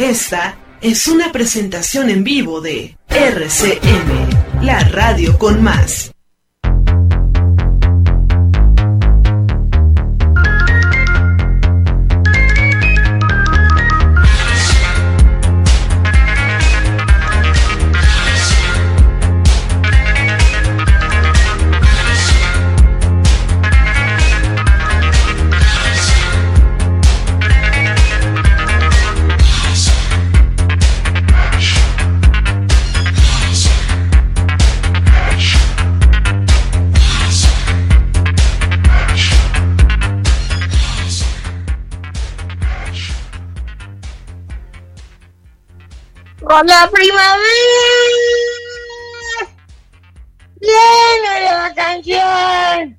[0.00, 6.10] Esta es una presentación en vivo de RCM, la radio con más.
[46.50, 47.38] Con la primavera.
[50.56, 52.96] Viene la canción.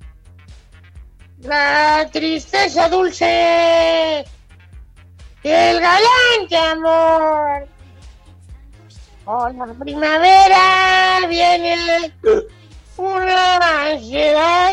[1.40, 4.24] La tristeza dulce.
[5.42, 7.68] Y el galante amor.
[9.26, 12.10] Con la primavera viene
[12.96, 14.72] una ansiedad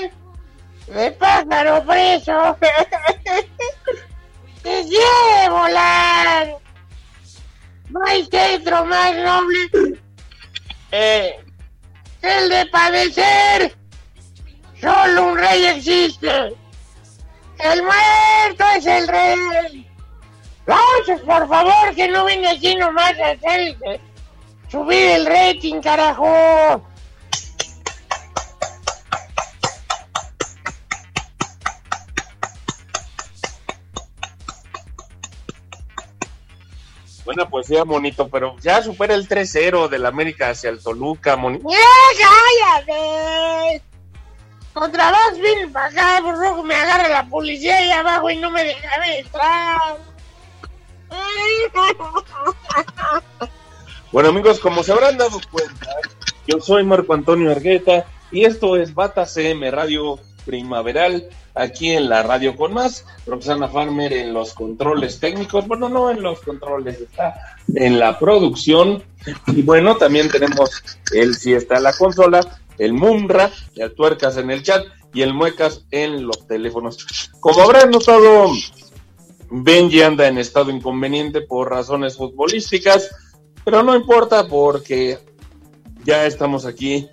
[0.88, 2.58] de pájaro preso
[4.64, 6.68] que quiere volar
[7.89, 9.99] no hay centro más noble
[10.91, 11.35] eh,
[12.21, 13.75] el de padecer.
[14.79, 16.55] Solo un rey existe.
[17.59, 19.87] El muerto es el rey.
[20.65, 23.77] Vamos, por favor, que no venga aquí nomás a hacer
[24.69, 26.81] subir el rating, carajo.
[37.29, 41.69] Buena poesía, monito, pero ya supera el 3-0 del América hacia el Toluca, monito.
[41.69, 42.27] ¡Ya,
[42.87, 43.83] cállate!
[44.73, 48.49] Otra vez vine para acá, por rojo me agarra la policía ahí abajo y no
[48.49, 49.97] me deja entrar.
[54.11, 55.87] Bueno, amigos, como se habrán dado cuenta,
[56.47, 60.17] yo soy Marco Antonio Argueta y esto es Bata CM Radio
[60.49, 63.05] Primaveral aquí en la radio con más.
[63.27, 67.36] Roxana Farmer en los controles técnicos, bueno, no en los controles, está
[67.76, 69.04] en la producción.
[69.45, 70.71] Y bueno, también tenemos
[71.14, 72.39] el si está la consola,
[72.80, 74.83] el Mumra, el Tuercas en el chat
[75.14, 77.30] y el Muecas en los teléfonos.
[77.39, 78.48] Como habrán notado,
[79.52, 83.11] Benji anda en estado inconveniente por razones futbolísticas,
[83.64, 85.20] pero no importa porque
[86.04, 87.08] ya estamos aquí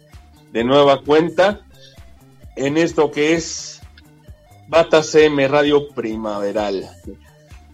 [0.53, 1.66] de nueva cuenta
[2.57, 3.81] en esto que es
[4.69, 6.91] Bata CM Radio Primaveral.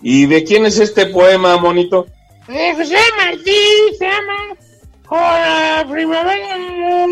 [0.03, 2.06] ¿Y de quién es este poema, monito?
[2.48, 4.56] De José Martín, se llama
[5.09, 7.06] Hola Primavera.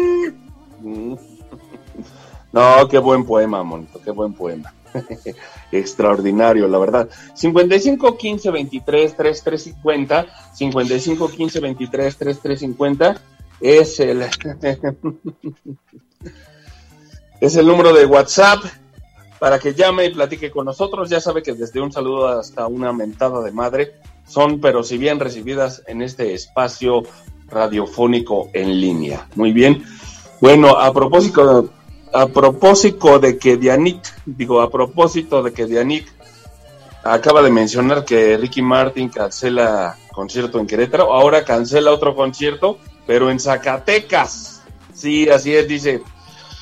[2.52, 4.74] No, qué buen poema, monito, qué buen poema.
[5.72, 7.08] Extraordinario, la verdad.
[7.34, 13.20] 55 15 23 33 50, 55 15 23 33 50
[13.60, 14.24] es el
[17.40, 18.62] es el número de WhatsApp
[19.38, 21.08] para que llame y platique con nosotros.
[21.08, 23.94] Ya sabe que desde un saludo hasta una mentada de madre
[24.26, 27.02] son, pero si bien recibidas en este espacio
[27.48, 29.26] radiofónico en línea.
[29.34, 29.82] Muy bien.
[30.40, 31.70] Bueno, a propósito,
[32.12, 36.12] a propósito de que Dianik, digo, a propósito de que Dianik
[37.02, 43.30] acaba de mencionar que Ricky Martin cancela concierto en Querétaro, ahora cancela otro concierto, pero
[43.30, 44.62] en Zacatecas.
[44.92, 46.02] Sí, así es, dice,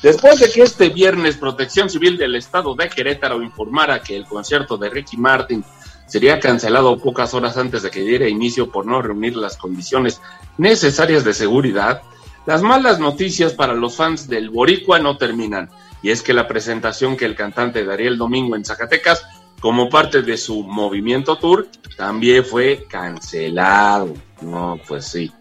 [0.01, 4.77] Después de que este viernes Protección Civil del Estado de Querétaro informara que el concierto
[4.77, 5.63] de Ricky Martin
[6.07, 10.21] sería cancelado pocas horas antes de que diera inicio por no reunir las condiciones
[10.57, 12.01] necesarias de seguridad,
[12.45, 15.69] las malas noticias para los fans del Boricua no terminan.
[16.01, 19.23] Y es que la presentación que el cantante daría el domingo en Zacatecas,
[19.59, 21.67] como parte de su movimiento tour,
[21.97, 24.13] también fue cancelado.
[24.41, 25.31] No, pues sí.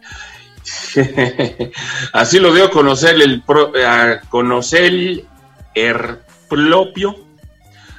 [2.13, 3.43] Así lo dio a conocer el,
[3.87, 5.25] a conocer
[5.75, 6.19] el
[6.49, 7.29] propio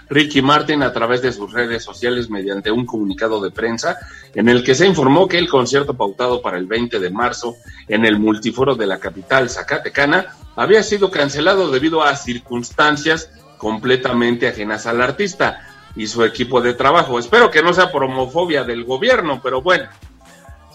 [0.10, 3.98] Ricky Martin a través de sus redes sociales mediante un comunicado de prensa
[4.34, 7.56] en el que se informó que el concierto pautado para el 20 de marzo
[7.88, 14.88] en el multiforo de la capital Zacatecana había sido cancelado debido a circunstancias completamente ajenas
[14.88, 17.20] al artista y su equipo de trabajo.
[17.20, 19.90] Espero que no sea por homofobia del gobierno, pero bueno,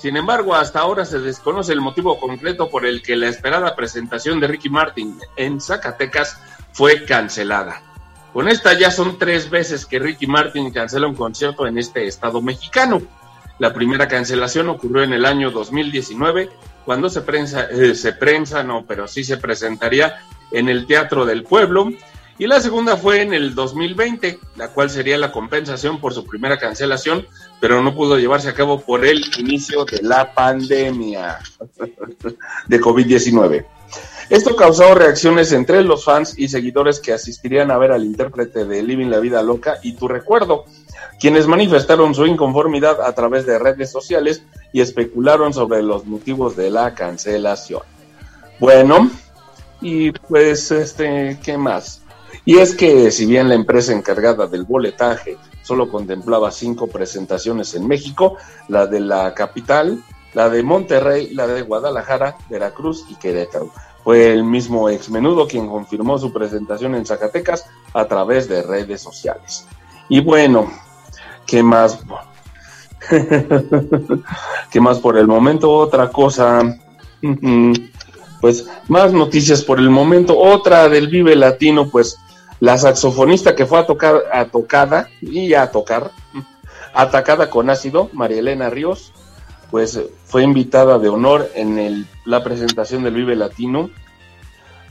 [0.04, 4.38] Sin embargo, hasta ahora se desconoce el motivo concreto por el que la esperada presentación
[4.38, 6.38] de Ricky Martin en Zacatecas
[6.74, 7.80] fue cancelada.
[8.34, 12.42] Con esta ya son tres veces que Ricky Martin cancela un concierto en este estado
[12.42, 13.00] mexicano.
[13.58, 16.50] La primera cancelación ocurrió en el año 2019,
[16.84, 20.18] cuando se prensa, eh, se prensa, no, pero sí se presentaría
[20.50, 21.88] en el Teatro del Pueblo.
[22.36, 26.58] Y la segunda fue en el 2020, la cual sería la compensación por su primera
[26.58, 27.26] cancelación,
[27.60, 31.38] pero no pudo llevarse a cabo por el inicio de la pandemia
[32.66, 33.64] de COVID-19.
[34.30, 38.82] Esto causó reacciones entre los fans y seguidores que asistirían a ver al intérprete de
[38.82, 40.64] Living la Vida Loca y Tu Recuerdo,
[41.20, 44.42] quienes manifestaron su inconformidad a través de redes sociales
[44.72, 47.82] y especularon sobre los motivos de la cancelación.
[48.58, 49.10] Bueno,
[49.80, 52.00] y pues, este, ¿qué más?
[52.46, 57.88] Y es que si bien la empresa encargada del boletaje solo contemplaba cinco presentaciones en
[57.88, 58.36] México,
[58.68, 63.70] la de la capital, la de Monterrey, la de Guadalajara, Veracruz y Querétaro.
[64.04, 69.00] Fue el mismo ex menudo quien confirmó su presentación en Zacatecas a través de redes
[69.00, 69.66] sociales.
[70.10, 70.70] Y bueno,
[71.46, 71.98] ¿qué más?
[74.70, 75.72] ¿Qué más por el momento?
[75.72, 76.78] Otra cosa.
[78.40, 80.38] Pues más noticias por el momento.
[80.38, 82.18] Otra del Vive Latino, pues
[82.64, 86.12] la saxofonista que fue a tocar, a tocada y a tocar,
[86.94, 89.12] atacada con ácido, María Elena Ríos,
[89.70, 93.90] pues fue invitada de honor en el, la presentación del Vive Latino,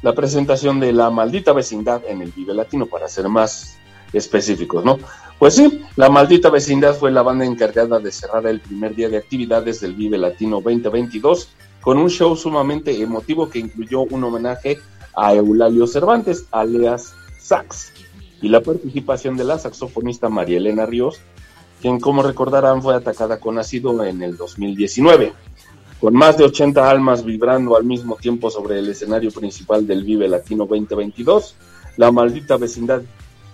[0.03, 3.75] la presentación de La Maldita Vecindad en el Vive Latino, para ser más
[4.11, 4.99] específicos, ¿no?
[5.39, 9.17] Pues sí, La Maldita Vecindad fue la banda encargada de cerrar el primer día de
[9.17, 11.49] actividades del Vive Latino 2022
[11.81, 14.79] con un show sumamente emotivo que incluyó un homenaje
[15.15, 17.91] a Eulalio Cervantes, alias Sax,
[18.41, 21.19] y la participación de la saxofonista María Elena Ríos,
[21.81, 25.33] quien como recordarán fue atacada con ácido en el 2019.
[25.99, 30.27] Con más de 80 almas vibrando al mismo tiempo sobre el escenario principal del Vive
[30.27, 31.55] Latino 2022,
[31.97, 33.01] la maldita vecindad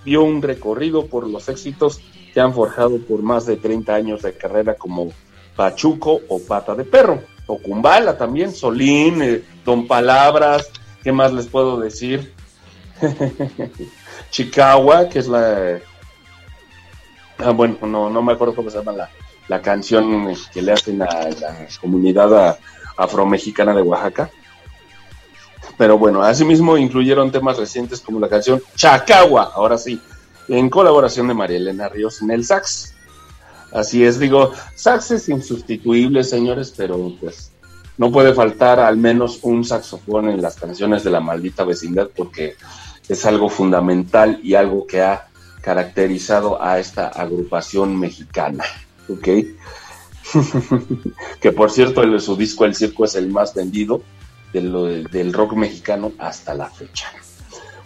[0.06, 2.00] dio un recorrido por los éxitos
[2.34, 5.12] que han forjado por más de 30 años de carrera como
[5.56, 10.70] Pachuco o Pata de Perro, o Kumbala también, Solín, eh, Don Palabras,
[11.04, 12.34] ¿qué más les puedo decir?
[14.32, 15.80] Chicago, que es la
[17.42, 19.10] Ah, bueno, no, no me acuerdo cómo se llama la,
[19.48, 22.60] la canción que le hacen a la comunidad
[22.98, 24.30] afromexicana de Oaxaca.
[25.78, 30.02] Pero bueno, asimismo incluyeron temas recientes como la canción Chacagua, ahora sí,
[30.50, 32.94] en colaboración de María Elena Ríos en el sax.
[33.72, 37.52] Así es, digo, sax es insustituible, señores, pero pues
[37.98, 42.58] no puede faltar al menos un saxofón en las canciones de la maldita vecindad porque
[43.10, 45.28] es algo fundamental y algo que ha
[45.62, 48.64] caracterizado a esta agrupación mexicana.
[49.10, 49.28] ¿Ok?
[51.42, 54.02] que por cierto, el, su disco El Circo es el más vendido
[54.54, 57.12] del rock mexicano hasta la fecha.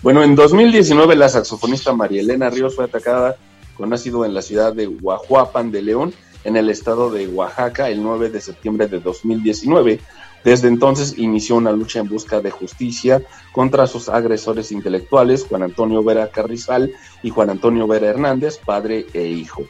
[0.01, 3.37] Bueno, en 2019 la saxofonista María Elena Ríos fue atacada
[3.75, 8.03] con ácido en la ciudad de Guajuapan de León, en el estado de Oaxaca, el
[8.03, 9.99] 9 de septiembre de 2019,
[10.43, 16.03] desde entonces inició una lucha en busca de justicia contra sus agresores intelectuales, Juan Antonio
[16.03, 16.91] Vera Carrizal
[17.21, 19.63] y Juan Antonio Vera Hernández, padre e hijo.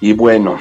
[0.00, 0.58] Y bueno,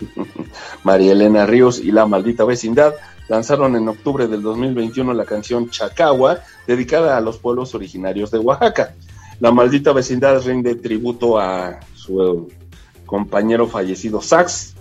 [0.84, 2.94] María Elena Ríos y La Maldita Vecindad
[3.28, 8.94] lanzaron en octubre del 2021 la canción Chacagua, dedicada a los pueblos originarios de Oaxaca.
[9.40, 12.48] La Maldita Vecindad rinde tributo a su
[13.06, 14.71] compañero fallecido Sax,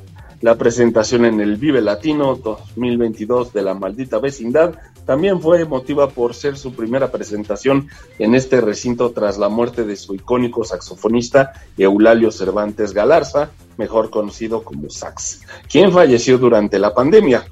[0.41, 4.73] la presentación en el Vive Latino 2022 de la maldita vecindad
[5.05, 9.95] también fue emotiva por ser su primera presentación en este recinto tras la muerte de
[9.95, 17.45] su icónico saxofonista Eulalio Cervantes Galarza, mejor conocido como Sax, quien falleció durante la pandemia.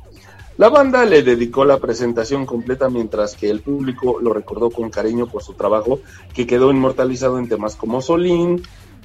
[0.57, 5.27] La banda le dedicó la presentación completa mientras que el público lo recordó con cariño
[5.27, 6.01] por su trabajo
[6.33, 8.61] que quedó inmortalizado en temas como Solín,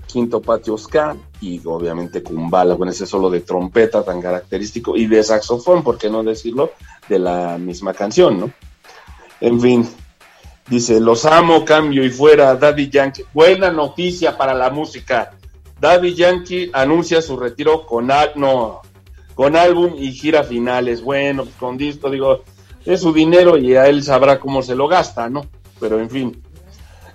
[0.07, 5.23] quinto patio ska y obviamente Kumbala, con ese solo de trompeta tan característico y de
[5.23, 6.73] saxofón, por qué no decirlo,
[7.09, 8.51] de la misma canción, ¿no?
[9.41, 9.89] En fin,
[10.69, 13.25] dice, los amo, cambio y fuera, Daddy Yankee.
[13.35, 15.33] Buena noticia para la música.
[15.81, 18.07] Daddy Yankee anuncia su retiro con,
[18.37, 18.81] no,
[19.35, 21.03] con álbum y gira finales.
[21.03, 22.43] Bueno, pues con disco, digo,
[22.85, 25.47] es su dinero y a él sabrá cómo se lo gasta, ¿no?
[25.81, 26.43] Pero en fin,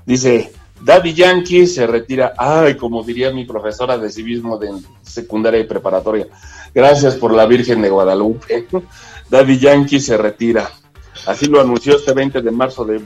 [0.06, 4.72] dice, Daddy Yankee se retira, ay, como diría mi profesora de civismo de
[5.02, 6.28] secundaria y preparatoria,
[6.74, 8.68] gracias por la Virgen de Guadalupe.
[9.30, 10.70] Daddy Yankee se retira.
[11.26, 13.02] Así lo anunció este 20 de marzo de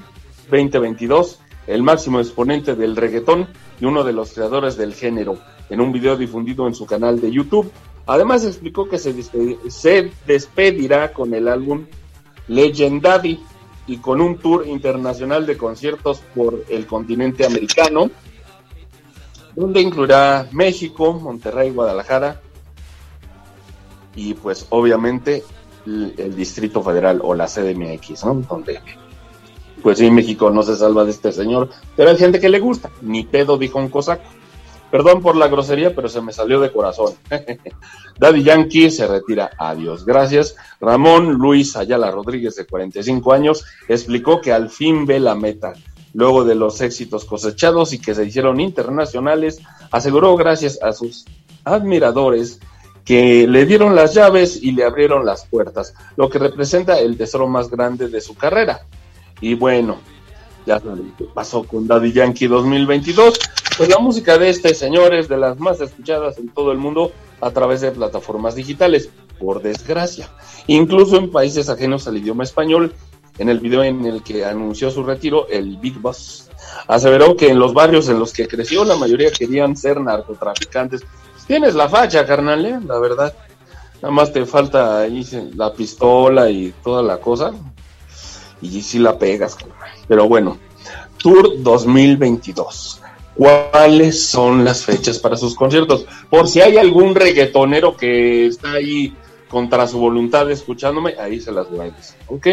[0.50, 3.48] 2022 el máximo exponente del reggaetón
[3.80, 5.38] y uno de los creadores del género,
[5.70, 7.72] en un video difundido en su canal de YouTube.
[8.06, 11.86] Además explicó que se, despedirá con el álbum
[12.48, 13.39] Legendary
[13.88, 18.10] y con un tour internacional de conciertos por el continente americano,
[19.56, 22.42] donde incluirá México, Monterrey, Guadalajara
[24.16, 25.44] y pues obviamente
[25.86, 28.36] el, Distrito Federal o la CDMX, ¿no?
[28.36, 28.80] Donde
[29.82, 32.90] pues sí, México no se salva de este señor, pero hay gente que le gusta,
[33.02, 34.24] ni pedo dijo un cosaco.
[34.93, 37.15] Perdón por la grosería, pero se me salió de corazón.
[38.19, 39.50] Daddy Yankee se retira.
[39.57, 40.05] Adiós.
[40.05, 40.55] Gracias.
[40.79, 45.73] Ramón Luis Ayala Rodríguez, de 45 años, explicó que al fin ve la meta.
[46.13, 51.25] Luego de los éxitos cosechados y que se hicieron internacionales, aseguró gracias a sus
[51.63, 52.59] admiradores
[53.03, 57.47] que le dieron las llaves y le abrieron las puertas, lo que representa el tesoro
[57.47, 58.85] más grande de su carrera.
[59.41, 59.97] Y bueno,
[60.67, 60.79] ya
[61.33, 63.39] pasó con Daddy Yankee 2022.
[63.77, 67.12] Pues la música de este señor es de las más escuchadas en todo el mundo
[67.42, 70.30] a través de plataformas digitales, por desgracia.
[70.68, 72.94] Incluso en países ajenos al idioma español,
[73.39, 76.50] en el video en el que anunció su retiro, el Big Boss
[76.88, 81.01] aseveró que en los barrios en los que creció la mayoría querían ser narcotraficantes.
[81.48, 82.80] Tienes la facha, carnal, ¿eh?
[82.86, 83.34] la verdad.
[84.01, 85.25] Nada más te falta ahí
[85.56, 87.53] la pistola y toda la cosa.
[88.62, 89.77] Y si la pegas, carnal.
[90.08, 90.58] Pero bueno,
[91.18, 93.02] Tour 2022.
[93.36, 96.06] ¿Cuáles son las fechas para sus conciertos?
[96.30, 99.13] Por si hay algún reggaetonero que está ahí
[99.54, 102.48] contra su voluntad escuchándome, ahí se las decir, ¿ok?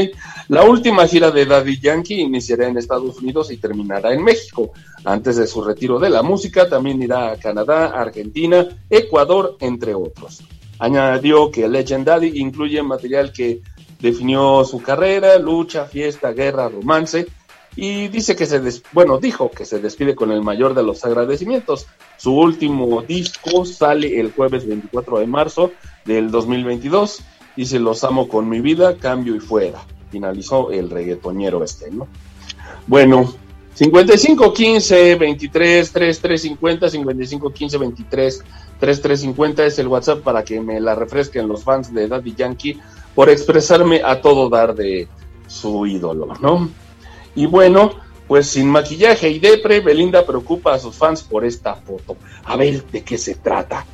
[0.49, 4.73] La última gira de Daddy Yankee iniciará en Estados Unidos y terminará en México.
[5.05, 10.43] Antes de su retiro de la música, también irá a Canadá, Argentina, Ecuador, entre otros.
[10.79, 13.63] Añadió que Legend Daddy incluye material que
[13.99, 17.27] definió su carrera, lucha, fiesta, guerra, romance,
[17.77, 18.61] y dice que se,
[18.93, 21.87] bueno, dijo que se despide con el mayor de los agradecimientos.
[22.17, 25.73] Su último disco sale el jueves 24 de marzo
[26.05, 27.23] del 2022.
[27.57, 29.81] Dice, los amo con mi vida, cambio y fuera.
[30.11, 32.09] Finalizó el reggaetonero este, ¿no?
[32.87, 33.33] Bueno,
[33.75, 38.45] 55 15 23 3350 55 15 23
[38.81, 42.81] 3350 es el WhatsApp para que me la refresquen los fans de Daddy Yankee
[43.15, 45.09] por expresarme a todo dar de
[45.47, 46.69] su ídolo, ¿no?
[47.35, 47.93] Y bueno,
[48.27, 52.17] pues sin maquillaje y depre, Belinda preocupa a sus fans por esta foto.
[52.45, 53.85] A ver de qué se trata.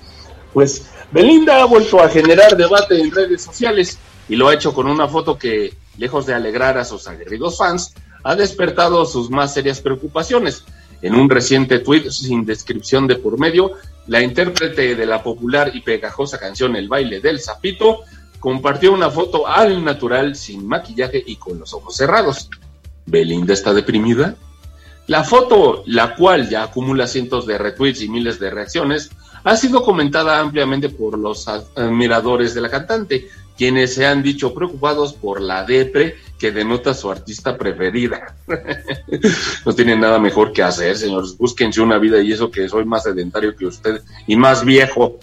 [0.52, 4.88] Pues Belinda ha vuelto a generar debate en redes sociales y lo ha hecho con
[4.88, 9.80] una foto que, lejos de alegrar a sus aguerridos fans, ha despertado sus más serias
[9.80, 10.64] preocupaciones.
[11.02, 13.72] En un reciente tuit sin descripción de por medio,
[14.06, 18.00] la intérprete de la popular y pegajosa canción El baile del sapito
[18.40, 22.50] compartió una foto al natural, sin maquillaje y con los ojos cerrados.
[23.06, 24.36] ¿Belinda está deprimida?
[25.06, 29.10] La foto, la cual ya acumula cientos de retweets y miles de reacciones,
[29.44, 35.12] ha sido comentada ampliamente por los admiradores de la cantante, quienes se han dicho preocupados
[35.12, 38.34] por la depre que denota su artista preferida.
[39.64, 41.36] no tienen nada mejor que hacer, señores.
[41.38, 45.20] Búsquense una vida y eso que soy más sedentario que usted y más viejo.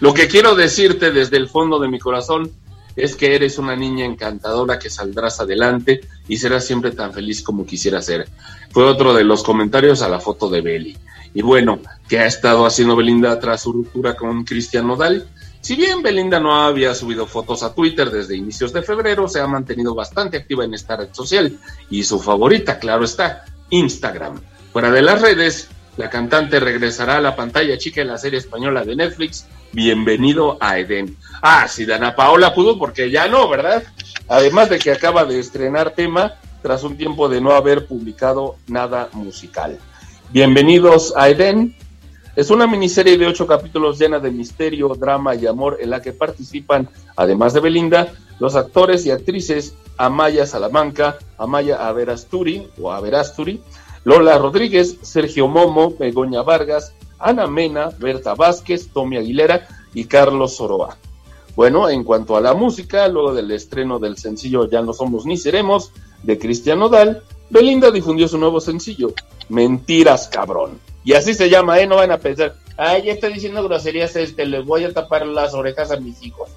[0.00, 2.52] Lo que quiero decirte desde el fondo de mi corazón
[2.96, 7.66] es que eres una niña encantadora que saldrás adelante y serás siempre tan feliz como
[7.66, 8.28] quisiera ser.
[8.70, 10.96] Fue otro de los comentarios a la foto de Beli.
[11.34, 15.28] Y bueno, ¿qué ha estado haciendo Belinda tras su ruptura con Cristian Nodal?
[15.60, 19.46] Si bien Belinda no había subido fotos a Twitter desde inicios de febrero, se ha
[19.46, 21.58] mantenido bastante activa en esta red social
[21.90, 24.40] y su favorita, claro está, Instagram.
[24.72, 28.84] Fuera de las redes, la cantante regresará a la pantalla chica en la serie española
[28.84, 31.18] de Netflix, Bienvenido a Edén.
[31.42, 33.82] Ah, si Dana Paola pudo, porque ya no, ¿verdad?
[34.26, 39.10] Además de que acaba de estrenar tema tras un tiempo de no haber publicado nada
[39.12, 39.78] musical.
[40.30, 41.76] Bienvenidos a Edén.
[42.36, 46.14] Es una miniserie de ocho capítulos llena de misterio, drama y amor en la que
[46.14, 53.60] participan, además de Belinda, los actores y actrices Amaya Salamanca, Amaya Averasturi o Averasturi,
[54.04, 60.96] Lola Rodríguez, Sergio Momo, Begoña Vargas, Ana Mena, Berta Vázquez, Tommy Aguilera y Carlos Soroa.
[61.54, 65.38] Bueno, en cuanto a la música, luego del estreno del sencillo Ya no somos ni
[65.38, 65.90] seremos
[66.22, 69.12] de Cristian Nodal, Belinda difundió su nuevo sencillo,
[69.48, 70.78] Mentiras cabrón.
[71.04, 71.86] Y así se llama, ¿eh?
[71.86, 75.54] No van a pensar, ay, ya está diciendo groserías, este, les voy a tapar las
[75.54, 76.50] orejas a mis hijos.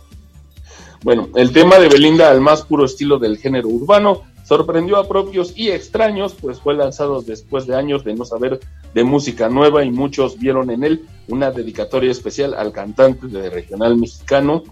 [1.04, 5.54] Bueno, el tema de Belinda al más puro estilo del género urbano sorprendió a propios
[5.56, 8.60] y extraños, pues fue lanzado después de años de no saber
[8.96, 13.96] de música nueva y muchos vieron en él una dedicatoria especial al cantante de regional
[13.96, 14.64] mexicano.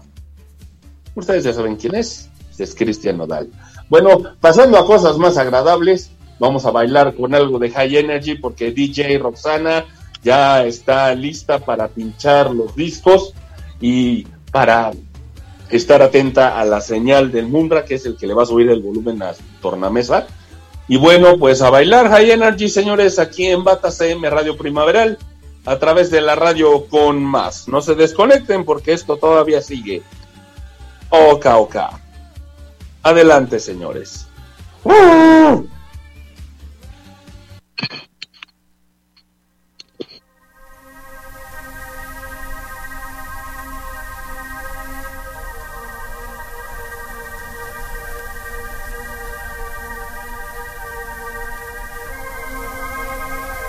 [1.14, 3.50] Ustedes ya saben quién es, es Cristian Nodal.
[3.88, 8.72] Bueno, pasando a cosas más agradables, vamos a bailar con algo de High Energy porque
[8.72, 9.84] DJ Roxana
[10.24, 13.32] ya está lista para pinchar los discos
[13.80, 14.90] y para
[15.70, 18.70] estar atenta a la señal del Mundra, que es el que le va a subir
[18.70, 20.26] el volumen a tornamesa.
[20.86, 25.18] Y bueno, pues a bailar High Energy, señores, aquí en Bata CM Radio Primaveral,
[25.66, 27.68] a través de la radio con más.
[27.68, 30.02] No se desconecten porque esto todavía sigue.
[31.10, 32.00] Oka, oka.
[33.02, 34.26] Adelante, señores.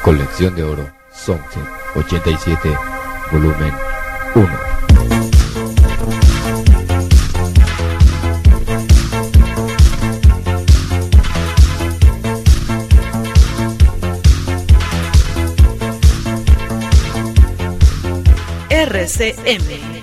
[0.10, 1.62] Colección de Oro, Songset
[1.94, 2.76] 87,
[3.32, 3.72] volumen
[4.34, 4.50] 1.
[18.72, 19.99] RCM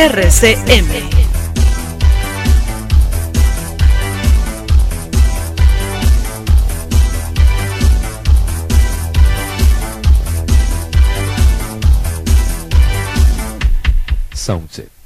[0.00, 0.86] RCM.
[14.32, 14.99] Soundset.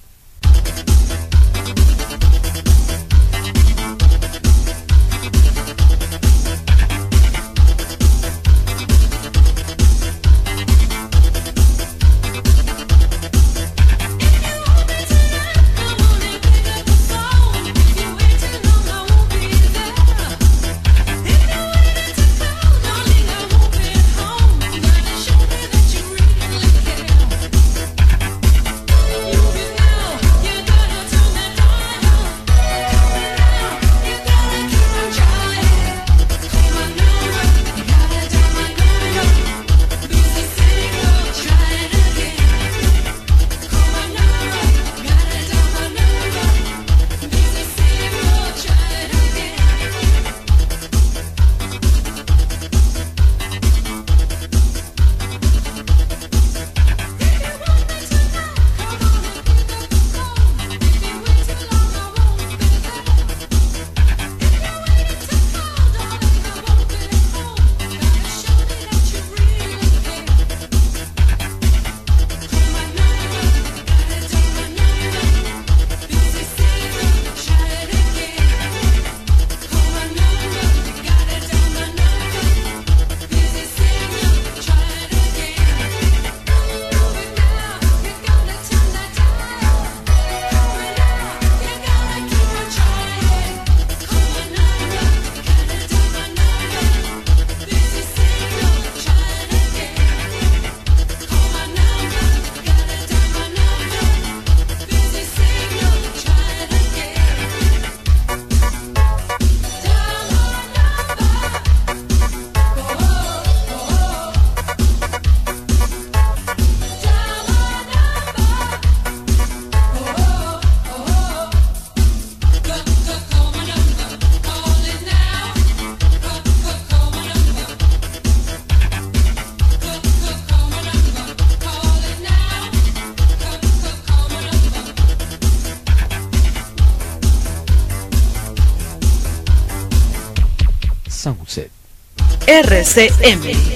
[142.55, 143.74] RCM.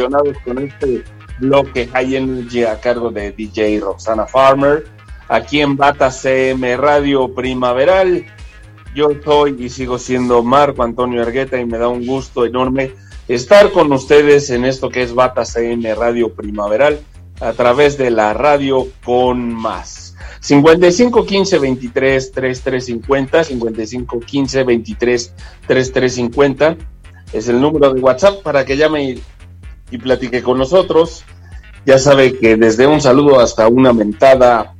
[0.00, 1.04] Sí, apasionados con este
[1.38, 4.86] bloque High Energy a cargo de DJ Roxana Farmer,
[5.28, 8.24] aquí en Bata CM Radio Primaveral.
[8.94, 12.92] Yo soy y sigo siendo Marco Antonio Argueta y me da un gusto enorme
[13.28, 17.00] estar con ustedes en esto que es Bata CM Radio Primaveral
[17.40, 20.16] a través de la radio con más.
[20.40, 25.34] 55 15 23 33 50, 55 15 23
[25.66, 26.76] 33 50
[27.32, 29.18] es el número de WhatsApp para que llame
[29.90, 31.24] y, platique con nosotros.
[31.86, 34.74] Ya sabe que desde un saludo hasta una mentada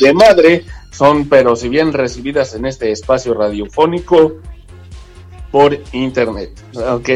[0.00, 4.36] de madre son, pero si bien recibidas en este espacio radiofónico
[5.50, 6.50] por internet.
[6.74, 7.10] Ok,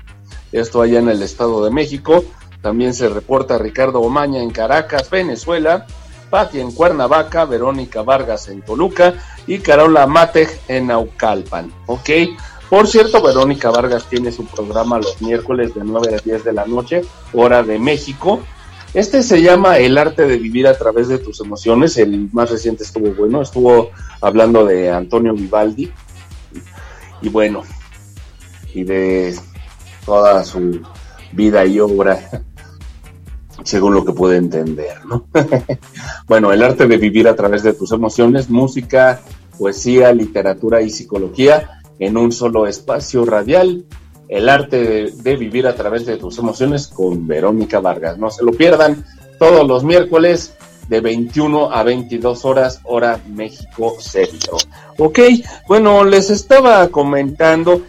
[0.53, 2.25] esto allá en el Estado de México.
[2.61, 5.87] También se reporta Ricardo Omaña en Caracas, Venezuela,
[6.31, 9.15] Pati en Cuernavaca, Verónica Vargas en Toluca
[9.47, 11.73] y Carola Matej en Naucalpan.
[11.87, 12.11] Ok,
[12.73, 16.65] por cierto, Verónica Vargas tiene su programa los miércoles de 9 a 10 de la
[16.65, 17.03] noche,
[17.35, 18.41] hora de México.
[18.95, 21.99] Este se llama El arte de vivir a través de tus emociones.
[21.99, 25.93] El más reciente estuvo bueno, estuvo hablando de Antonio Vivaldi.
[27.21, 27.63] Y bueno,
[28.73, 29.35] y de
[30.05, 30.81] toda su
[31.33, 32.45] vida y obra,
[33.65, 35.27] según lo que puede entender, ¿no?
[36.29, 39.21] bueno, el arte de vivir a través de tus emociones, música,
[39.59, 43.85] poesía, literatura y psicología en un solo espacio radial.
[44.29, 48.17] El arte de, vivir a través de tus emociones con Verónica Vargas.
[48.19, 49.05] No se lo pierdan
[49.39, 50.55] todos los miércoles
[50.89, 54.57] de 21 a 22 horas, hora México Centro.
[54.99, 55.19] Ok,
[55.69, 57.83] bueno, les estaba comentando.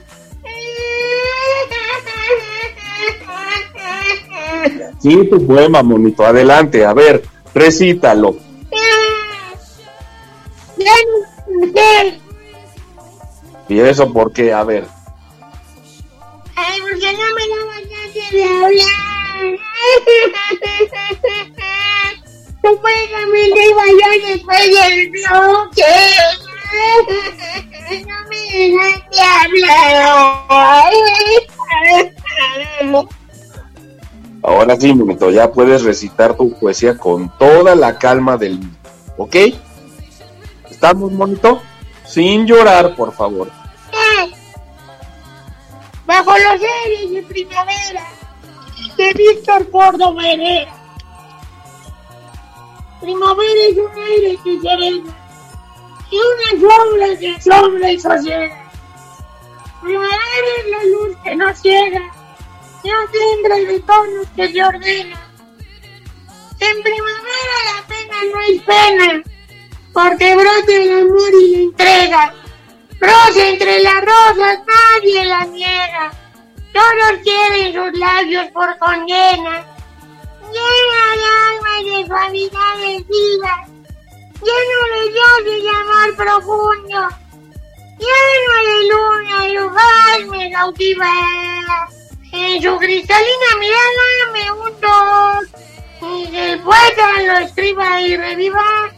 [5.03, 8.37] Sí, tu poema, monito, adelante, a ver, recítalo.
[13.67, 14.53] ¿Y eso por qué?
[14.53, 14.85] A ver.
[16.55, 19.03] Ay, porque no me daba chance de hablar.
[22.63, 25.91] Supuestamente iba yo después del bloque.
[28.07, 30.93] No me dejaste hablar.
[34.43, 38.77] Ahora sí, momento, ya puedes recitar tu poesía con toda la calma del mundo.
[39.17, 39.35] ¿Ok?
[40.69, 41.61] ¿Estamos, monito?
[42.05, 43.49] Sin llorar, por favor.
[46.05, 48.05] Bajo los aires de primavera
[48.97, 50.73] de Víctor Córdoba Herrera.
[52.99, 55.13] Primavera es un aire que serena
[56.11, 58.71] y una sombra que sombra y sosiega.
[59.81, 60.17] Primavera
[60.59, 62.22] es la luz que nos ciega
[62.83, 65.19] y un timbre de tonos que se ordena.
[66.59, 69.23] En primavera la pena no es pena,
[69.93, 72.33] porque brota el amor y la entrega.
[72.99, 76.11] Rosa entre las rosas, nadie la niega.
[76.73, 79.65] Todos quieren sus labios por condena.
[80.53, 83.69] Llena de alma y de suavidades vivas.
[84.41, 87.09] Lleno de Dios y amor profundo.
[87.99, 91.07] Lleno de luna y luz me cautiva.
[92.35, 94.89] En su cristalina mirada me hundo.
[96.01, 98.91] Y que el poeta lo escriba y reviva.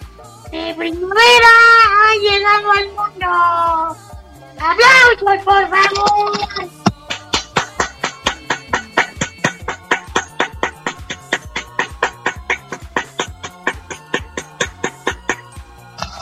[0.51, 1.53] De primavera
[1.91, 3.97] ha llegado al mundo.
[4.57, 6.31] ¡Aplausos, por favor!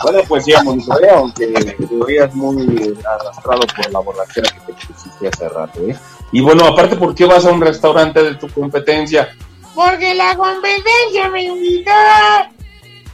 [0.02, 5.48] Buena poesía, monitorea, aunque te veías muy arrastrado por la borrachera que te pusiste hace
[5.50, 5.96] rato, ¿eh?
[6.34, 9.30] Y bueno, aparte, ¿por qué vas a un restaurante de tu competencia?
[9.76, 11.92] Porque la competencia me invitó.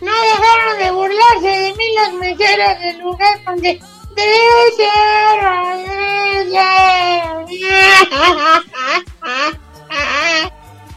[0.02, 3.80] No dejaron de burlarse de mí los meseros del lugar donde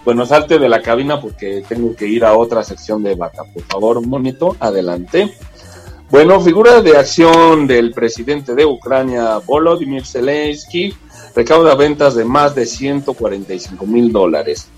[0.04, 3.44] Bueno, salte de la cabina porque tengo que ir a otra sección de vaca.
[3.52, 5.36] Por favor, monito, adelante.
[6.10, 10.94] Bueno, figura de acción del presidente de Ucrania, Volodymyr Zelensky,
[11.34, 14.68] recauda ventas de más de 145 mil dólares.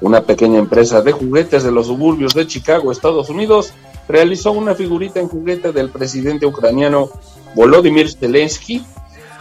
[0.00, 3.72] Una pequeña empresa de juguetes de los suburbios de Chicago, Estados Unidos,
[4.08, 7.10] realizó una figurita en juguete del presidente ucraniano
[7.54, 8.84] Volodymyr Zelensky,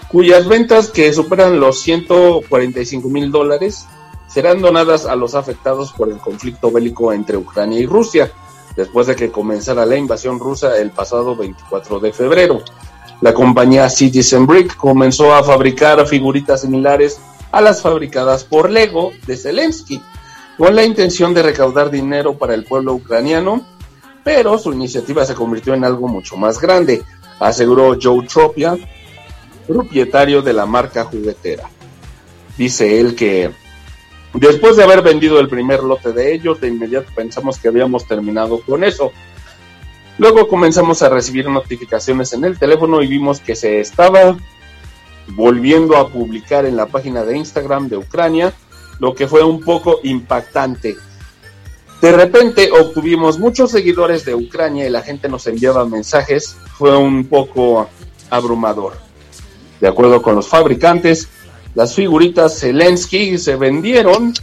[0.10, 3.86] cuyas ventas que superan los 145 mil dólares
[4.28, 8.32] serán donadas a los afectados por el conflicto bélico entre Ucrania y Rusia
[8.76, 12.64] después de que comenzara la invasión rusa el pasado 24 de febrero.
[13.22, 17.20] La compañía Citizen Brick comenzó a fabricar figuritas similares
[17.52, 20.02] a las fabricadas por Lego de Zelensky,
[20.58, 23.66] con la intención de recaudar dinero para el pueblo ucraniano,
[24.24, 27.04] pero su iniciativa se convirtió en algo mucho más grande,
[27.40, 28.76] aseguró Joe Tropia,
[29.68, 31.70] propietario de la marca juguetera.
[32.58, 33.52] Dice él que
[34.34, 38.62] Después de haber vendido el primer lote de ellos, de inmediato pensamos que habíamos terminado
[38.62, 39.12] con eso.
[40.18, 44.38] Luego comenzamos a recibir notificaciones en el teléfono y vimos que se estaba
[45.28, 48.54] volviendo a publicar en la página de Instagram de Ucrania,
[49.00, 50.96] lo que fue un poco impactante.
[52.02, 57.26] De repente obtuvimos muchos seguidores de Ucrania y la gente nos enviaba mensajes, fue un
[57.26, 57.88] poco
[58.30, 58.94] abrumador.
[59.80, 61.28] De acuerdo con los fabricantes,
[61.76, 64.34] las figuritas Zelensky se vendieron,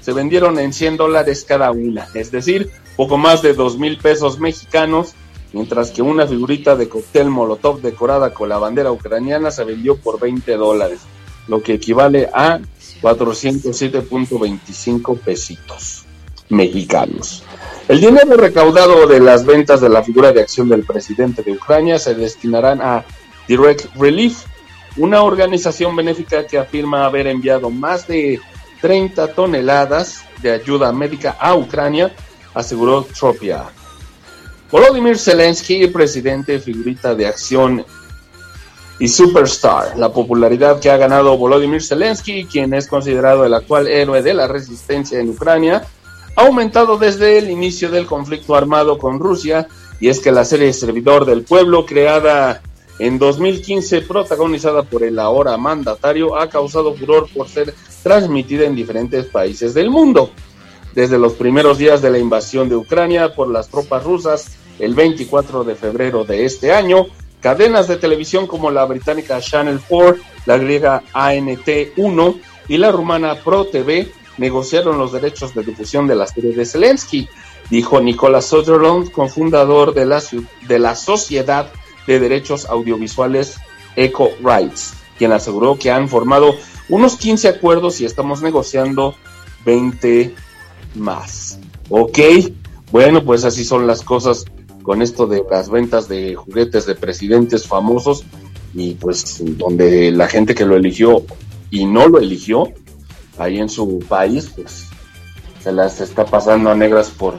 [0.00, 4.38] se vendieron en 100 dólares cada una, es decir, poco más de 2 mil pesos
[4.38, 5.14] mexicanos,
[5.52, 10.20] mientras que una figurita de cóctel Molotov decorada con la bandera ucraniana se vendió por
[10.20, 11.00] 20 dólares,
[11.48, 12.60] lo que equivale a
[13.02, 16.04] 407.25 pesitos
[16.48, 17.42] mexicanos.
[17.88, 21.98] El dinero recaudado de las ventas de la figura de acción del presidente de Ucrania
[21.98, 23.04] se destinarán a
[23.48, 24.44] Direct Relief,
[24.96, 28.38] una organización benéfica que afirma haber enviado más de
[28.80, 32.12] 30 toneladas de ayuda médica a Ucrania,
[32.54, 33.64] aseguró Tropia.
[34.70, 37.84] Volodymyr Zelensky, presidente, figurita de acción
[38.98, 39.98] y superstar.
[39.98, 44.48] La popularidad que ha ganado Volodymyr Zelensky, quien es considerado el actual héroe de la
[44.48, 45.82] resistencia en Ucrania,
[46.36, 49.68] ha aumentado desde el inicio del conflicto armado con Rusia,
[50.00, 52.62] y es que la serie Servidor del Pueblo, creada
[52.98, 59.26] en 2015, protagonizada por el ahora mandatario, ha causado furor por ser transmitida en diferentes
[59.26, 60.30] países del mundo.
[60.94, 65.64] Desde los primeros días de la invasión de Ucrania por las tropas rusas, el 24
[65.64, 67.06] de febrero de este año,
[67.40, 73.64] cadenas de televisión como la británica Channel 4, la griega ANT1 y la rumana Pro
[73.64, 77.28] TV negociaron los derechos de difusión de la serie de Zelensky,
[77.70, 80.22] dijo Nicolas Sutherland, cofundador de la,
[80.68, 81.70] de la Sociedad
[82.06, 83.56] de Derechos Audiovisuales
[83.96, 86.54] Eco Rights, quien aseguró que han formado
[86.88, 89.14] unos 15 acuerdos y estamos negociando
[89.64, 90.34] 20
[90.94, 91.58] más.
[91.88, 92.18] Ok,
[92.90, 94.44] bueno, pues así son las cosas
[94.82, 98.24] con esto de las ventas de juguetes de presidentes famosos
[98.74, 101.24] y pues donde la gente que lo eligió
[101.70, 102.72] y no lo eligió
[103.38, 104.86] ahí en su país pues
[105.62, 107.34] se las está pasando a negras por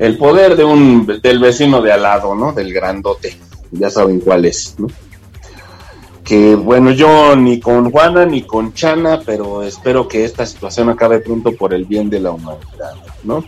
[0.00, 2.52] el poder de un del vecino de al lado, ¿no?
[2.52, 3.38] Del grandote.
[3.70, 4.88] Ya saben cuál es, ¿no?
[6.30, 11.18] Que bueno, yo ni con Juana ni con Chana, pero espero que esta situación acabe
[11.18, 13.44] pronto por el bien de la humanidad, ¿no?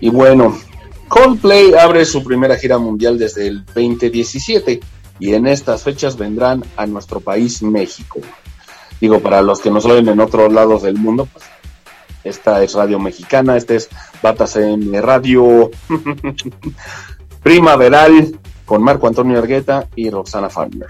[0.00, 0.56] Y bueno,
[1.08, 4.80] Coldplay abre su primera gira mundial desde el 2017
[5.18, 8.18] y en estas fechas vendrán a nuestro país México.
[8.98, 11.44] Digo, para los que nos oyen en otros lados del mundo, pues
[12.24, 13.90] esta es Radio Mexicana, este es
[14.22, 15.70] Batas en Radio
[17.42, 20.88] Primaveral con Marco Antonio Ergueta y Roxana Farmer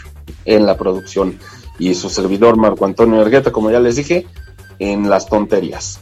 [0.48, 1.38] en la producción
[1.78, 4.26] y su servidor Marco Antonio Ergueta, como ya les dije,
[4.78, 6.00] en las tonterías.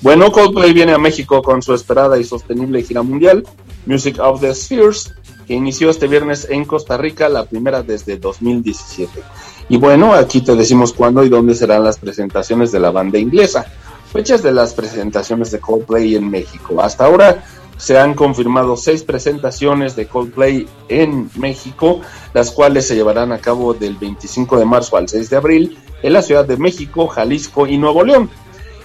[0.00, 3.44] Bueno, Coldplay viene a México con su esperada y sostenible gira mundial,
[3.86, 5.12] Music of the Spheres,
[5.46, 9.22] que inició este viernes en Costa Rica, la primera desde 2017.
[9.68, 13.66] Y bueno, aquí te decimos cuándo y dónde serán las presentaciones de la banda inglesa.
[14.12, 16.82] Fechas de las presentaciones de Coldplay en México.
[16.82, 17.44] Hasta ahora
[17.82, 22.00] se han confirmado seis presentaciones de Coldplay en México,
[22.32, 26.12] las cuales se llevarán a cabo del 25 de marzo al 6 de abril en
[26.12, 28.30] la Ciudad de México, Jalisco y Nuevo León.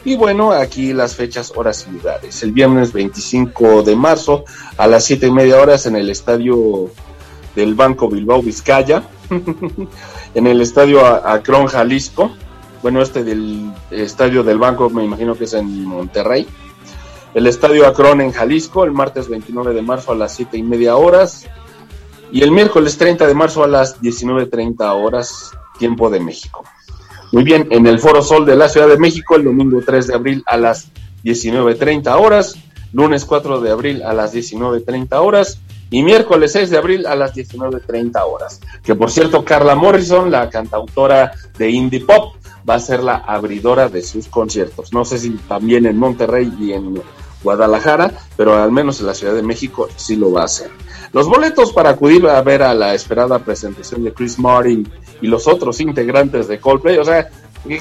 [0.04, 2.42] Y bueno, aquí las fechas, horas y lugares.
[2.42, 4.46] El viernes 25 de marzo
[4.78, 6.90] a las 7 y media horas en el estadio
[7.56, 9.04] del Banco Bilbao Vizcaya,
[10.34, 12.32] en el estadio Acron Jalisco
[12.82, 16.48] bueno, este del estadio del Banco, me imagino que es en Monterrey.
[17.34, 20.96] El estadio Acron en Jalisco, el martes 29 de marzo a las 7 y media
[20.96, 21.48] horas.
[22.32, 26.64] Y el miércoles 30 de marzo a las 19.30 horas, tiempo de México.
[27.32, 30.14] Muy bien, en el Foro Sol de la Ciudad de México, el domingo 3 de
[30.16, 30.92] abril a las
[31.24, 32.56] 19.30 horas,
[32.94, 35.60] lunes 4 de abril a las 19.30 horas
[35.90, 38.62] y miércoles 6 de abril a las 19.30 horas.
[38.84, 42.36] Que por cierto, Carla Morrison, la cantautora de indie pop,
[42.68, 44.94] va a ser la abridora de sus conciertos.
[44.94, 47.02] No sé si también en Monterrey y en
[47.44, 50.70] Guadalajara, pero al menos en la Ciudad de México sí lo va a hacer.
[51.14, 54.90] Los boletos para acudir a ver a la esperada presentación de Chris Martin
[55.22, 57.30] y los otros integrantes de Coldplay, o sea,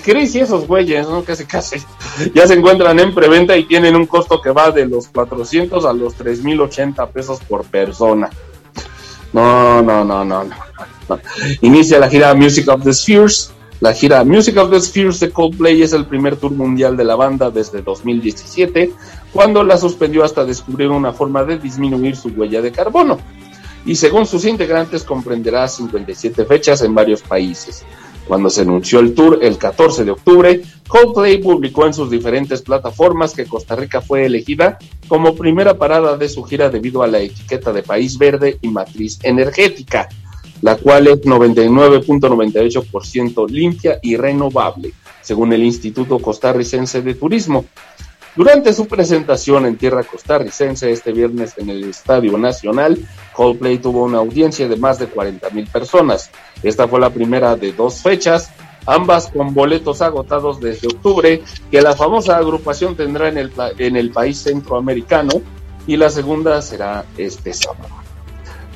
[0.04, 1.22] Chris y esos güeyes, ¿no?
[1.24, 1.76] Casi, casi,
[2.34, 5.92] ya se encuentran en preventa y tienen un costo que va de los 400 a
[5.92, 8.30] los 3080 pesos por persona.
[9.32, 11.18] No, no, no, no, no.
[11.60, 15.82] Inicia la gira Music of the Spheres la gira Music of the Spheres de Coldplay
[15.82, 18.90] es el primer tour mundial de la banda desde 2017,
[19.32, 23.18] cuando la suspendió hasta descubrir una forma de disminuir su huella de carbono.
[23.84, 27.84] Y según sus integrantes comprenderá 57 fechas en varios países.
[28.26, 33.34] Cuando se anunció el tour el 14 de octubre, Coldplay publicó en sus diferentes plataformas
[33.34, 37.72] que Costa Rica fue elegida como primera parada de su gira debido a la etiqueta
[37.72, 40.08] de país verde y matriz energética
[40.62, 44.92] la cual es 99.98% limpia y renovable,
[45.22, 47.64] según el Instituto Costarricense de Turismo.
[48.34, 52.98] Durante su presentación en tierra costarricense este viernes en el Estadio Nacional,
[53.34, 56.30] Coldplay tuvo una audiencia de más de 40 mil personas.
[56.62, 58.50] Esta fue la primera de dos fechas,
[58.84, 63.38] ambas con boletos agotados desde octubre, que la famosa agrupación tendrá en
[63.96, 65.40] el, país centroamericano,
[65.86, 67.88] y la segunda será este sábado,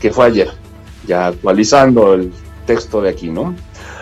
[0.00, 0.69] que fue ayer
[1.06, 2.32] ya actualizando el
[2.66, 3.54] texto de aquí, ¿no?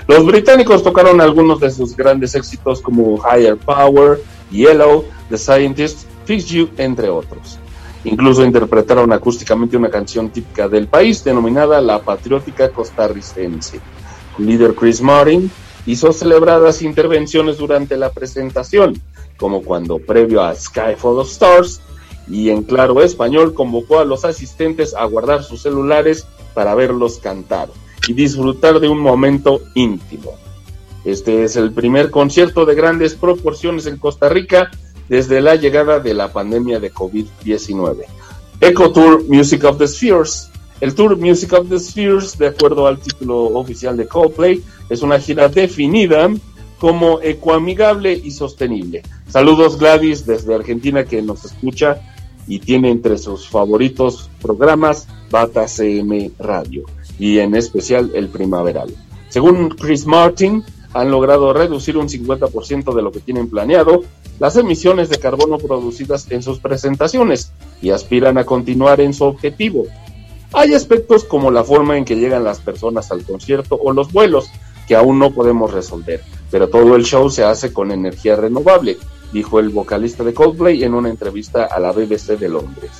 [0.06, 4.20] Los británicos tocaron algunos de sus grandes éxitos como Higher Power,
[4.50, 7.58] Yellow, The Scientist, Fix You, entre otros.
[8.04, 13.80] Incluso interpretaron acústicamente una canción típica del país denominada La Patriótica Costarricense.
[14.38, 15.50] El líder Chris Martin
[15.84, 19.00] hizo celebradas intervenciones durante la presentación,
[19.36, 21.80] como cuando previo a Sky Full of Stars
[22.30, 27.68] y en claro español convocó a los asistentes a guardar sus celulares para verlos cantar
[28.06, 30.32] y disfrutar de un momento íntimo.
[31.04, 34.70] Este es el primer concierto de grandes proporciones en Costa Rica
[35.08, 38.04] desde la llegada de la pandemia de COVID-19.
[38.60, 40.50] Eco Tour Music of the Spheres.
[40.80, 45.18] El Tour Music of the Spheres, de acuerdo al título oficial de Coldplay, es una
[45.18, 46.28] gira definida
[46.78, 49.02] como ecoamigable y sostenible.
[49.28, 52.00] Saludos Gladys desde Argentina que nos escucha
[52.48, 56.84] y tiene entre sus favoritos programas Bata CM Radio
[57.18, 58.94] y en especial el primaveral.
[59.28, 64.02] Según Chris Martin, han logrado reducir un 50% de lo que tienen planeado
[64.40, 69.84] las emisiones de carbono producidas en sus presentaciones y aspiran a continuar en su objetivo.
[70.52, 74.48] Hay aspectos como la forma en que llegan las personas al concierto o los vuelos
[74.86, 78.96] que aún no podemos resolver, pero todo el show se hace con energía renovable
[79.32, 82.90] dijo el vocalista de Coldplay en una entrevista a la BBC de Londres.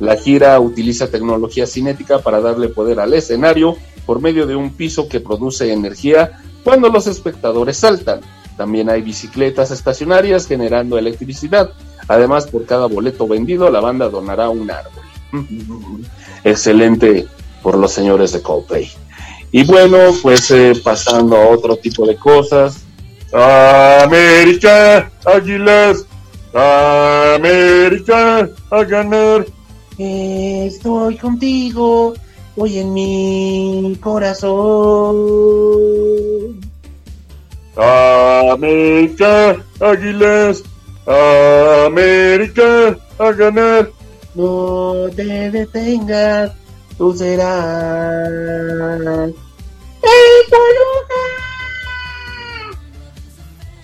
[0.00, 5.08] La gira utiliza tecnología cinética para darle poder al escenario por medio de un piso
[5.08, 8.20] que produce energía cuando los espectadores saltan.
[8.56, 11.72] También hay bicicletas estacionarias generando electricidad.
[12.08, 15.02] Además, por cada boleto vendido, la banda donará un árbol.
[16.44, 17.26] Excelente
[17.62, 18.90] por los señores de Coldplay.
[19.50, 22.83] Y bueno, pues eh, pasando a otro tipo de cosas,
[23.34, 26.06] América, Águilas,
[26.54, 29.44] América, a ganar.
[29.98, 32.14] Estoy contigo,
[32.56, 34.54] hoy en mi corazón.
[37.76, 40.62] América, Águilas,
[41.86, 43.90] América, a ganar.
[44.36, 46.52] No te detengas,
[46.96, 48.28] tú serás.
[50.02, 50.50] ¡El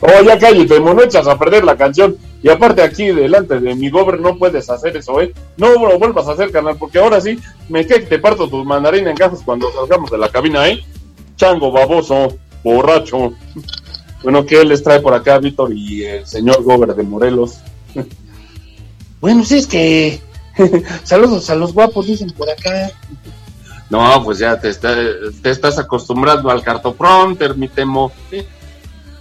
[0.00, 2.16] Oh, ya cállate, mono, echas a perder la canción.
[2.42, 5.34] Y aparte aquí delante de mi gober no puedes hacer eso, ¿eh?
[5.58, 7.38] No lo vuelvas a hacer, canal, porque ahora sí
[7.68, 10.82] me que te parto tu mandarina en gafas cuando salgamos de la cabina, ¿eh?
[11.36, 12.34] Chango, baboso,
[12.64, 13.34] borracho.
[14.22, 17.58] Bueno, ¿qué les trae por acá Víctor y el señor gober de Morelos?
[19.20, 20.20] bueno, sí, es que...
[21.04, 22.90] Saludos a los guapos, dicen por acá.
[23.90, 28.12] No, pues ya te, te estás acostumbrando al cartoprompter, mi temo.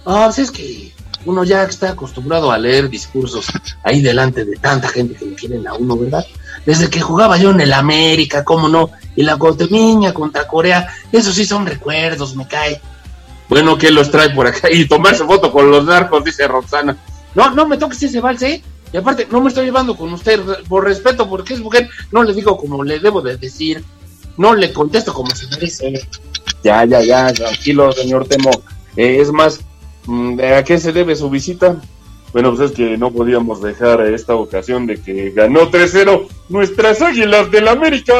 [0.04, 0.92] Ah, pues es que
[1.24, 3.46] uno ya está acostumbrado a leer discursos
[3.82, 6.24] ahí delante de tanta gente que le quieren a uno, ¿verdad?
[6.64, 11.34] Desde que jugaba yo en el América, cómo no, y la Gotemiña contra Corea, esos
[11.34, 12.80] sí son recuerdos, me cae.
[13.48, 14.68] Bueno, ¿qué los trae por acá?
[14.72, 16.96] Y tomarse foto con los narcos, dice Roxana.
[17.34, 18.62] No, no me toques ese vals, ¿eh?
[18.92, 22.34] Y aparte, no me estoy llevando con usted, por respeto, porque es mujer, no le
[22.34, 23.84] digo como le debo de decir,
[24.36, 26.08] no le contesto como se merece.
[26.64, 28.50] Ya, ya, ya, tranquilo, señor Temo.
[28.96, 29.60] Eh, es más,
[30.56, 31.80] ¿A qué se debe su visita?
[32.32, 37.50] Bueno, pues es que no podíamos dejar esta ocasión de que ganó 3-0 nuestras Águilas
[37.50, 38.14] del América.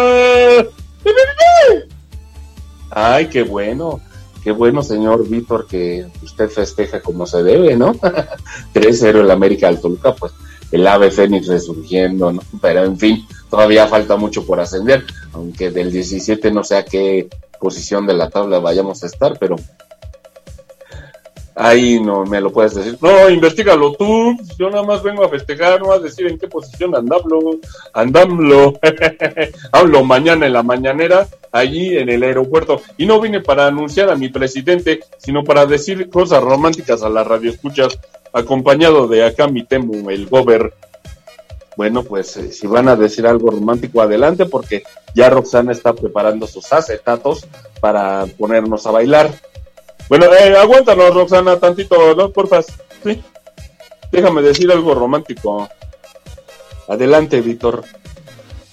[2.90, 4.00] Ay, qué bueno.
[4.42, 7.94] Qué bueno, señor Víctor, que usted festeja como se debe, ¿no?
[8.74, 10.32] 3-0 el América al Toluca, pues
[10.72, 12.42] el ave Fénix resurgiendo, ¿no?
[12.60, 17.28] Pero en fin, todavía falta mucho por ascender, aunque del 17 no sé a qué
[17.60, 19.56] posición de la tabla vayamos a estar, pero
[21.60, 22.96] ahí no me lo puedes decir.
[23.02, 24.34] No, investigalo tú.
[24.58, 27.38] Yo nada más vengo a festejar, no a decir en qué posición andamlo.
[27.92, 28.74] Andamlo.
[29.72, 32.80] Hablo mañana en la mañanera, allí en el aeropuerto.
[32.96, 37.24] Y no vine para anunciar a mi presidente, sino para decir cosas románticas a la
[37.24, 37.98] radio escuchas,
[38.32, 40.72] acompañado de acá mi temo, el gober.
[41.76, 44.82] Bueno, pues eh, si van a decir algo romántico, adelante, porque
[45.14, 47.46] ya Roxana está preparando sus acetatos
[47.80, 49.30] para ponernos a bailar.
[50.10, 52.30] Bueno, eh, aguántanos, Roxana, tantito, ¿no?
[52.30, 52.66] Porfas.
[53.04, 53.22] Sí.
[54.10, 55.68] Déjame decir algo romántico.
[56.88, 57.84] Adelante, Víctor.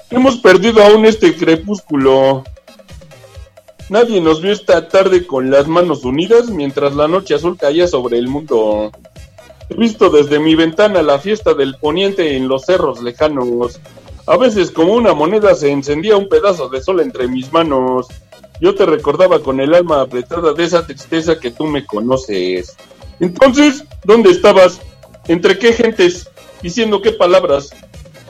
[0.09, 2.43] Hemos perdido aún este crepúsculo.
[3.89, 8.17] Nadie nos vio esta tarde con las manos unidas mientras la noche azul caía sobre
[8.17, 8.91] el mundo.
[9.69, 13.79] He visto desde mi ventana la fiesta del poniente en los cerros lejanos.
[14.25, 18.07] A veces como una moneda se encendía un pedazo de sol entre mis manos.
[18.59, 22.75] Yo te recordaba con el alma apretada de esa tristeza que tú me conoces.
[23.19, 24.79] Entonces, ¿dónde estabas?
[25.27, 26.29] ¿Entre qué gentes?
[26.61, 27.69] ¿Diciendo qué palabras?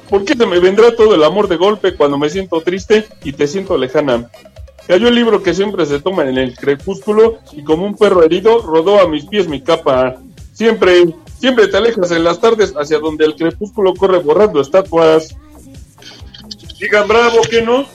[0.09, 3.34] ¿Por qué se me vendrá todo el amor de golpe cuando me siento triste y
[3.34, 4.30] te siento lejana?
[4.88, 8.61] Cayó el libro que siempre se toma en el crepúsculo y como un perro herido
[8.61, 10.15] rodó a mis pies mi capa.
[10.53, 15.36] Siempre, siempre te alejas en las tardes hacia donde el crepúsculo corre borrando estatuas.
[16.80, 17.86] Digan bravo, ¿qué no?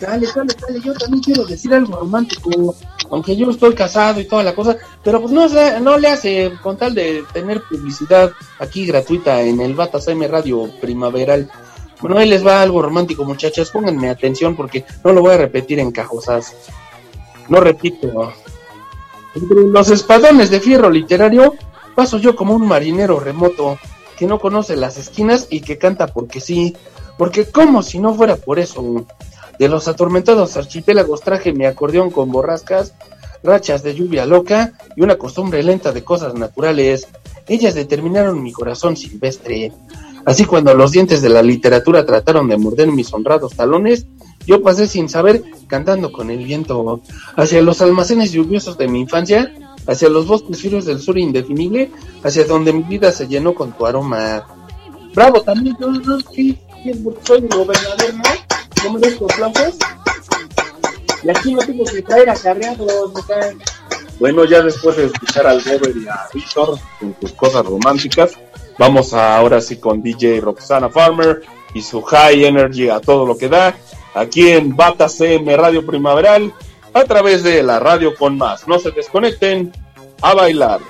[0.00, 2.74] Dale, dale, dale, yo también quiero decir algo romántico,
[3.10, 5.48] aunque yo estoy casado y toda la cosa, pero pues no,
[5.80, 8.30] no le hace con tal de tener publicidad
[8.60, 11.50] aquí gratuita en el Batas Radio Primaveral.
[12.00, 15.80] Bueno, ahí les va algo romántico, muchachas, pónganme atención porque no lo voy a repetir
[15.80, 16.54] en cajosas.
[17.48, 18.32] No repito.
[19.34, 21.54] Entre los espadones de fierro literario
[21.96, 23.78] paso yo como un marinero remoto
[24.16, 26.76] que no conoce las esquinas y que canta porque sí,
[27.16, 29.04] porque como si no fuera por eso.
[29.58, 32.94] De los atormentados archipiélagos traje mi acordeón con borrascas,
[33.42, 37.08] rachas de lluvia loca y una costumbre lenta de cosas naturales.
[37.46, 39.72] Ellas determinaron mi corazón silvestre.
[40.24, 44.06] Así cuando los dientes de la literatura trataron de morder mis honrados talones,
[44.46, 47.00] yo pasé sin saber cantando con el viento
[47.36, 49.52] hacia los almacenes lluviosos de mi infancia,
[49.86, 51.90] hacia los bosques fríos del sur indefinible,
[52.22, 54.46] hacia donde mi vida se llenó con tu aroma.
[55.14, 55.76] Bravo, también
[57.24, 58.47] soy gobernador.
[58.84, 59.76] No me des aplausos.
[61.22, 63.58] Y aquí no tengo que traer acarreados, me caen.
[64.18, 68.32] Bueno, ya después de escuchar al Robert y a Víctor con sus cosas románticas,
[68.78, 71.42] vamos a, ahora sí con DJ Roxana Farmer
[71.74, 73.76] y su High Energy a todo lo que da,
[74.14, 76.52] aquí en Bata CM Radio Primaveral,
[76.92, 78.66] a través de la radio con más.
[78.66, 79.72] No se desconecten,
[80.20, 80.80] a bailar.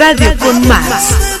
[0.00, 1.39] Radio con más.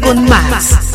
[0.00, 0.89] Con más.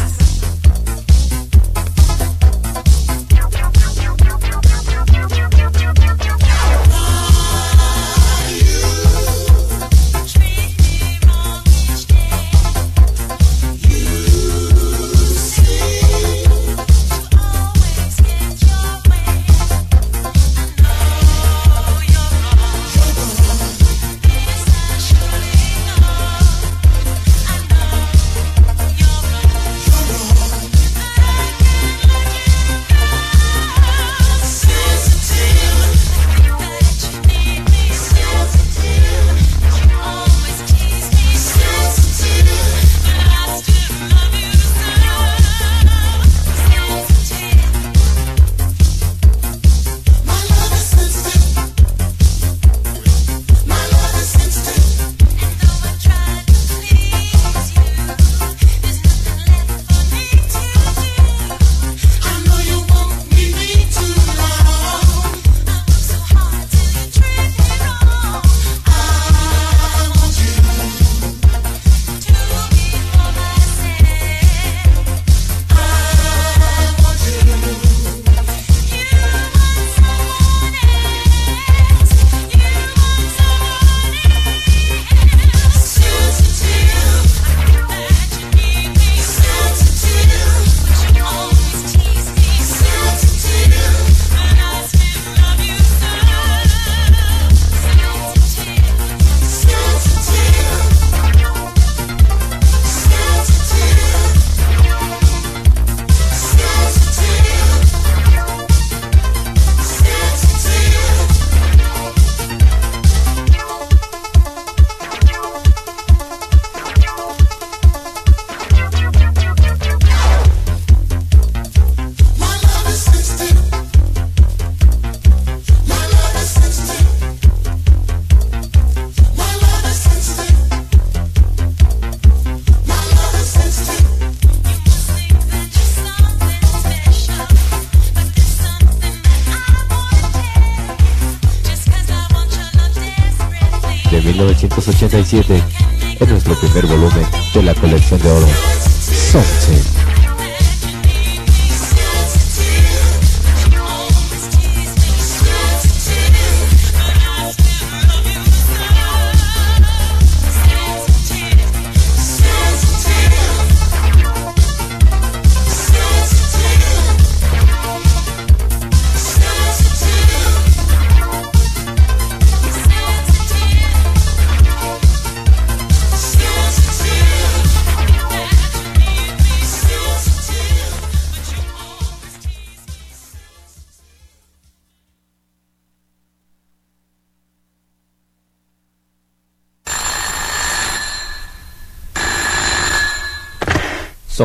[145.09, 145.64] 87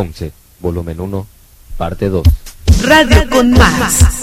[0.01, 1.27] 11, volumen 1,
[1.77, 2.23] parte 2.
[2.83, 4.20] Radio, Radio con más.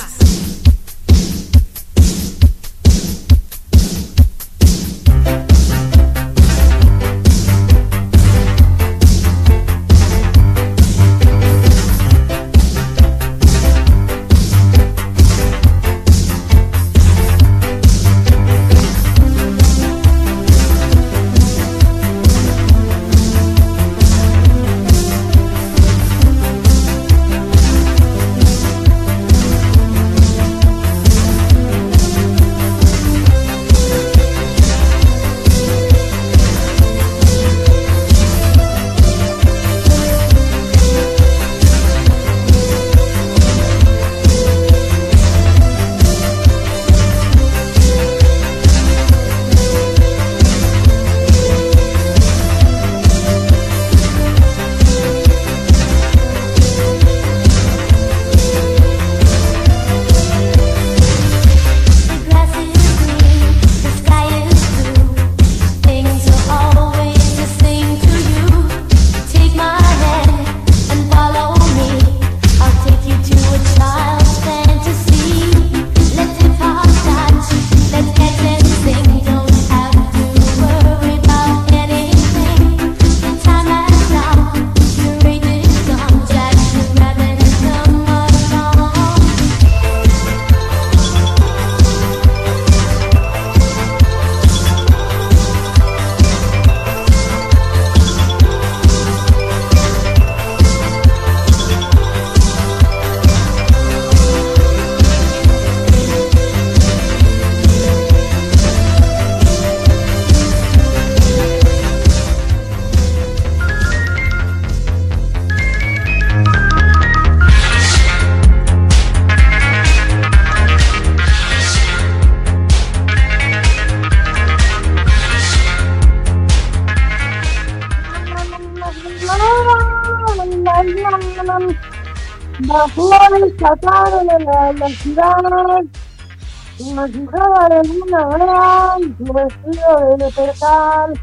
[136.79, 141.21] Una fijaba de luna gran, su vestido de percal.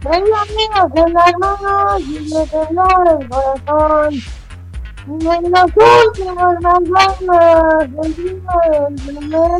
[0.00, 4.14] Tenía amigos en las manos y le temblaba el corazón.
[4.14, 5.70] Y en los
[6.06, 9.50] últimos manzanas, el vino del primer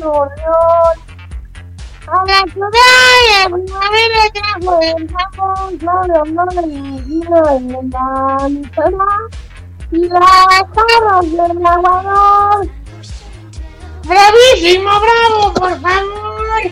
[0.00, 0.94] gorrión.
[2.06, 2.70] A la ciudad
[3.32, 5.46] la primavera trajo el campo,
[5.80, 6.62] claro, no me
[7.02, 9.10] vino en la litera
[9.90, 12.37] y las aguas del aguador.
[14.08, 16.62] ¡Bravísimo, bravo, por favor!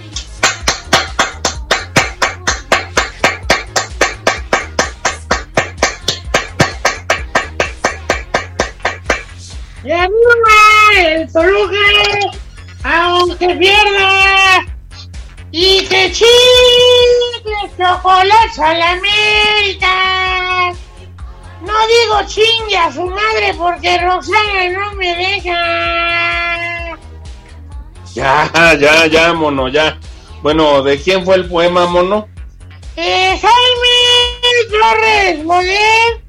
[9.84, 10.14] ¡Y arriba
[10.96, 11.76] el Toluca!
[12.82, 14.64] ¡Aunque pierda!
[15.50, 20.72] ¡Y que chingue chocolates a la América!
[21.60, 26.05] No digo chingue a su madre porque Roxana no me deja.
[28.16, 28.50] Ya,
[28.80, 29.98] ya, ya, mono, ya.
[30.40, 32.26] Bueno, ¿de quién fue el poema, mono?
[32.96, 36.22] Eh, Jaime Torres Bodet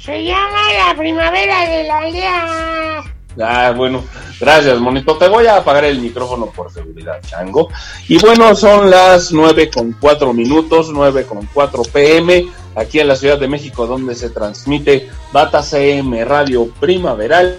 [0.00, 3.02] se llama La Primavera de la Aldea.
[3.40, 4.04] Ah, bueno,
[4.38, 5.16] gracias, monito.
[5.16, 7.70] Te voy a apagar el micrófono por seguridad, chango.
[8.06, 13.16] Y bueno, son las nueve con cuatro minutos, nueve con cuatro pm, aquí en la
[13.16, 17.58] Ciudad de México, donde se transmite Bata CM Radio Primaveral,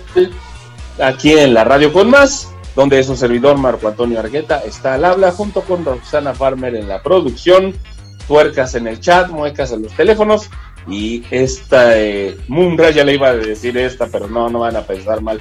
[1.01, 5.05] aquí en la Radio con Más, donde es un servidor Marco Antonio Argueta está al
[5.05, 7.73] habla, junto con Roxana Farmer en la producción,
[8.27, 10.49] tuercas en el chat, muecas en los teléfonos.
[10.87, 14.81] Y esta eh, Munra, ya le iba a decir esta, pero no, no van a
[14.81, 15.39] pensar mal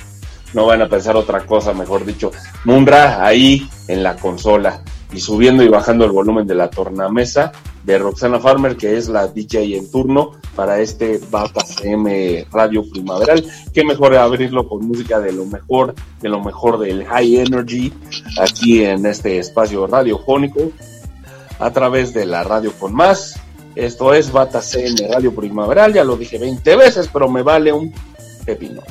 [0.55, 2.31] no van a pensar otra cosa, mejor dicho.
[2.65, 4.83] Munra ahí en la consola
[5.13, 7.53] y subiendo y bajando el volumen de la tornamesa
[7.85, 13.45] de Roxana Farmer, que es la DJ en turno para este Bata CM Radio Primaveral.
[13.73, 17.93] Qué mejor abrirlo con música de lo mejor, de lo mejor del High Energy,
[18.41, 20.71] aquí en este espacio radiofónico,
[21.59, 23.39] a través de la radio con más.
[23.75, 27.93] Esto es Bata CM Radio Primaveral, ya lo dije 20 veces, pero me vale un
[28.45, 28.83] pepino.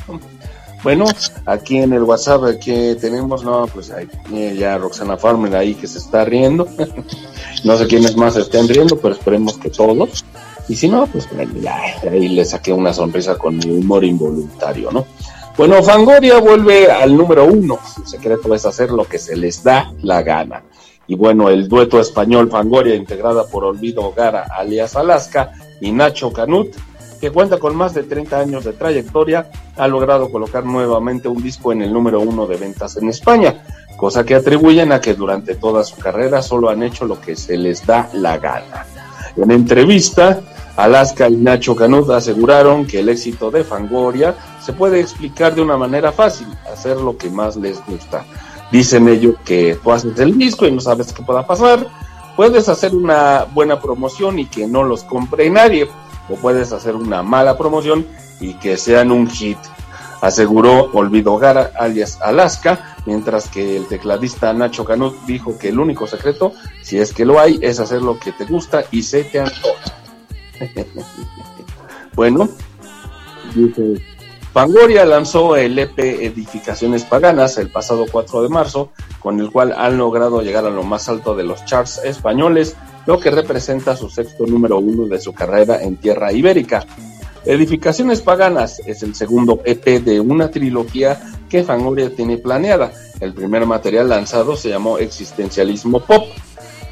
[0.82, 1.04] Bueno,
[1.46, 4.08] aquí en el WhatsApp que tenemos, no, pues ahí
[4.56, 6.66] ya Roxana Farmer ahí que se está riendo.
[7.64, 10.24] no sé quiénes más estén riendo, pero esperemos que todos.
[10.68, 11.28] Y si no, pues
[12.10, 15.06] ahí le saqué una sonrisa con mi humor involuntario, ¿no?
[15.56, 17.78] Bueno, Fangoria vuelve al número uno.
[17.94, 20.62] Su secreto es hacer lo que se les da la gana.
[21.06, 26.74] Y bueno, el dueto español Fangoria, integrada por Olvido Gara, alias Alaska, y Nacho Canut,
[27.22, 31.70] que cuenta con más de 30 años de trayectoria, ha logrado colocar nuevamente un disco
[31.70, 33.62] en el número uno de ventas en España,
[33.96, 37.56] cosa que atribuyen a que durante toda su carrera solo han hecho lo que se
[37.56, 38.86] les da la gana.
[39.36, 40.40] En entrevista,
[40.74, 45.76] Alaska y Nacho Canut aseguraron que el éxito de Fangoria se puede explicar de una
[45.76, 48.24] manera fácil, hacer lo que más les gusta.
[48.72, 51.86] Dicen ellos que tú haces el disco y no sabes qué pueda pasar,
[52.34, 55.88] puedes hacer una buena promoción y que no los compre nadie,
[56.28, 58.06] o puedes hacer una mala promoción
[58.40, 59.58] y que sean un hit,
[60.20, 66.06] aseguró Olvido Gara alias Alaska, mientras que el tecladista Nacho Canut dijo que el único
[66.06, 66.52] secreto,
[66.82, 69.96] si es que lo hay, es hacer lo que te gusta y se te antoja.
[72.14, 72.48] bueno,
[73.54, 74.02] dice
[74.52, 79.96] Fangoria lanzó el EP Edificaciones Paganas el pasado 4 de marzo, con el cual han
[79.96, 84.46] logrado llegar a lo más alto de los charts españoles lo que representa su sexto
[84.46, 86.84] número uno de su carrera en tierra ibérica.
[87.44, 92.92] Edificaciones Paganas es el segundo EP de una trilogía que Fangoria tiene planeada.
[93.20, 96.26] El primer material lanzado se llamó Existencialismo Pop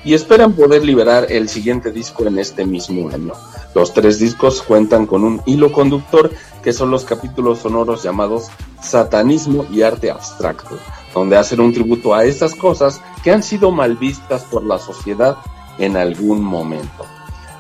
[0.04, 3.32] y esperan poder liberar el siguiente disco en este mismo año.
[3.74, 6.30] Los tres discos cuentan con un hilo conductor
[6.62, 8.48] que son los capítulos sonoros llamados
[8.82, 10.78] Satanismo y Arte Abstracto,
[11.14, 15.36] donde hacen un tributo a estas cosas que han sido mal vistas por la sociedad
[15.81, 17.07] en algún momento.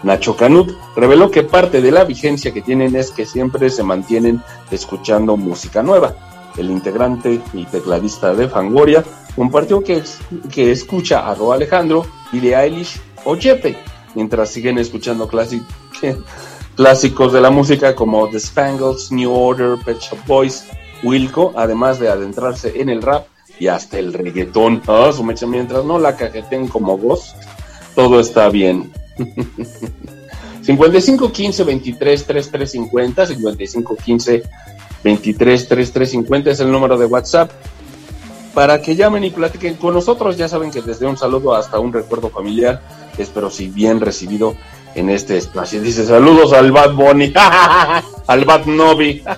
[0.02, 4.40] Nacho Canut reveló que parte de la vigencia que tienen es que siempre se mantienen
[4.70, 6.14] escuchando música nueva.
[6.56, 9.04] El integrante y tecladista de Fangoria
[9.36, 10.02] compartió que,
[10.50, 13.36] que escucha a Ro Alejandro, Billie Eilish o
[14.14, 15.28] mientras siguen escuchando
[16.76, 20.66] clásicos de la música como The Spangles, New Order, Pet Shop Boys,
[21.02, 23.26] Wilco, además de adentrarse en el rap
[23.58, 24.82] y hasta el reggaetón.
[24.86, 25.12] Oh,
[25.46, 27.34] mientras no la cajeten como voz,
[27.94, 28.92] todo está bien.
[30.62, 34.42] 55 15 23 33 50 55 15
[35.02, 37.50] 23 33 50 es el número de WhatsApp
[38.54, 40.36] para que llamen y platiquen con nosotros.
[40.36, 42.82] Ya saben que desde un saludo hasta un recuerdo familiar,
[43.18, 44.54] espero si bien recibido
[44.94, 45.80] en este espacio.
[45.80, 47.32] Dice saludos al Bad Bunny,
[48.26, 49.22] al Bad Novi.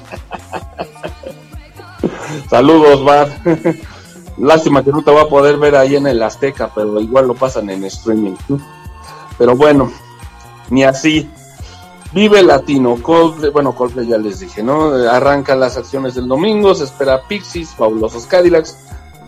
[2.51, 3.29] Saludos, Bad.
[4.39, 7.35] Lástima que no te va a poder ver ahí en el Azteca, pero igual lo
[7.35, 8.35] pasan en streaming.
[9.39, 9.93] Pero bueno,
[10.71, 11.29] ni así.
[12.13, 14.93] Vive Latino, Coldplay, bueno, Coldplay ya les dije, ¿no?
[15.09, 18.77] Arranca las acciones del domingo, se espera Pixies, Fabulosos Cadillacs,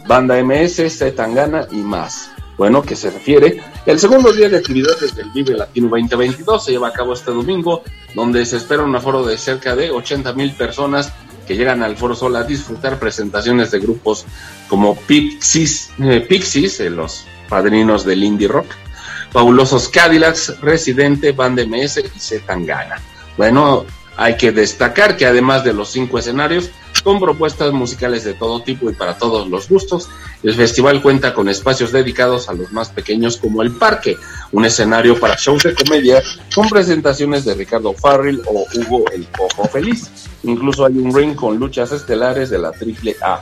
[0.07, 2.31] Banda MS, Zetangana y más.
[2.59, 6.89] Bueno, que se refiere, el segundo día de actividades del Vive Latino 2022 se lleva
[6.89, 7.83] a cabo este domingo,
[8.15, 11.13] donde se espera un aforo de cerca de 80 mil personas
[11.47, 14.25] que llegan al Foro Sol a disfrutar presentaciones de grupos
[14.69, 18.67] como Pixies, eh, Pixies eh, los padrinos del indie rock,
[19.31, 23.01] Fabulosos Cadillacs, Residente, Band MS y Zetangana.
[23.37, 23.85] Bueno,
[24.17, 26.71] hay que destacar que además de los cinco escenarios,
[27.03, 30.09] con propuestas musicales de todo tipo y para todos los gustos,
[30.43, 34.17] el festival cuenta con espacios dedicados a los más pequeños como el Parque,
[34.53, 36.23] un escenario para shows de comedia
[36.55, 40.11] con presentaciones de Ricardo Farrell o Hugo el Cojo Feliz.
[40.43, 43.41] Incluso hay un ring con luchas estelares de la Triple A.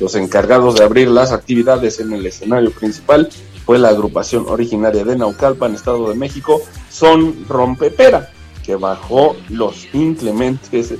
[0.00, 3.28] Los encargados de abrir las actividades en el escenario principal
[3.66, 8.30] fue la agrupación originaria de Naucalpan, Estado de México, Son Rompepera,
[8.64, 10.94] que bajo los inclementes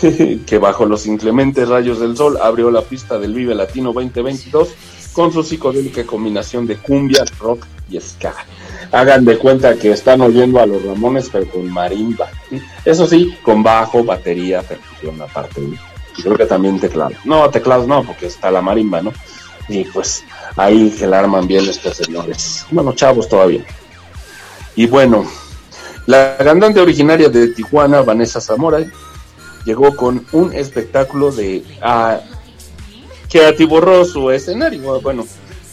[0.46, 4.68] que bajo los inclementes rayos del sol abrió la pista del Vive Latino 2022
[5.12, 8.34] con su psicodélica combinación de cumbia, rock y ska.
[8.92, 12.28] Hagan de cuenta que están oyendo a los Ramones pero con marimba.
[12.84, 15.60] Eso sí, con bajo, batería, percusión aparte.
[15.60, 17.12] Y creo que también teclado.
[17.24, 19.12] No, teclados no, porque está la marimba, ¿no?
[19.68, 20.24] Y pues
[20.56, 22.64] ahí que la arman bien estos señores.
[22.70, 23.64] Bueno, chavos todavía.
[24.76, 25.26] Y bueno,
[26.06, 28.78] la cantante originaria de Tijuana, Vanessa Zamora,
[29.68, 32.20] llegó con un espectáculo de a,
[33.28, 34.98] que atiborró su escenario.
[35.02, 35.26] Bueno,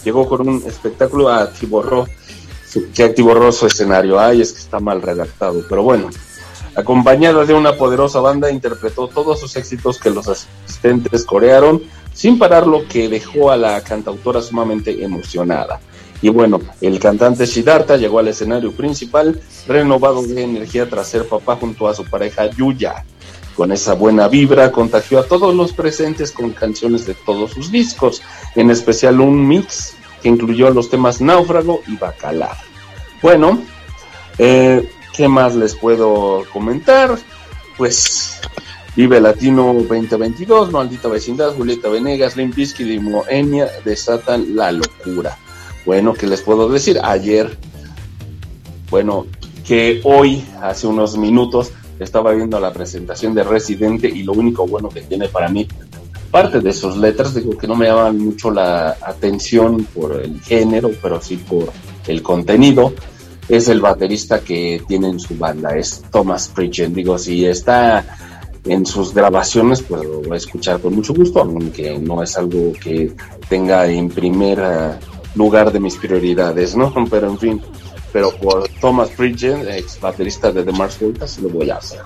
[0.04, 2.06] llegó con un espectáculo atiborró
[2.68, 4.20] su, que atiborró su escenario.
[4.20, 6.10] Ay, es que está mal redactado, pero bueno.
[6.76, 11.82] Acompañada de una poderosa banda, interpretó todos sus éxitos que los asistentes corearon
[12.14, 15.80] sin parar lo que dejó a la cantautora sumamente emocionada.
[16.22, 19.40] Y bueno, el cantante Siddhartha llegó al escenario principal
[19.70, 23.06] renovado de energía tras ser papá junto a su pareja Yuya.
[23.56, 28.22] Con esa buena vibra contagió a todos los presentes con canciones de todos sus discos,
[28.56, 32.57] en especial un mix que incluyó los temas Náufrago y Bacalar.
[33.22, 33.61] Bueno,
[34.38, 37.18] eh, ¿qué más les puedo comentar?
[37.77, 38.41] Pues
[38.95, 45.38] Vive Latino 2022, Maldita Vecindad, Julieta Venegas, Limp Bizkit y Moenia desatan la locura.
[45.86, 47.02] Bueno, ¿qué les puedo decir?
[47.03, 47.57] Ayer,
[48.90, 49.27] bueno,
[49.68, 54.90] que hoy, hace unos minutos, estaba viendo la presentación de Residente y lo único bueno
[54.90, 55.68] que tiene para mí,
[56.32, 60.92] parte de sus letras, digo que no me llaman mucho la atención por el género,
[61.02, 61.72] pero sí por
[62.08, 62.94] el contenido,
[63.48, 66.92] es el baterista que tiene en su banda, es Thomas Pritchett.
[66.92, 68.04] Digo, si está
[68.66, 72.74] en sus grabaciones, pues lo voy a escuchar con mucho gusto, aunque no es algo
[72.74, 73.16] que
[73.48, 74.92] tenga en primer eh,
[75.36, 76.94] lugar de mis prioridades, ¿no?
[77.10, 77.62] Pero en fin,
[78.16, 82.00] pero por Thomas Pridgen, ex baterista de The Mars Voltas, lo voy a hacer.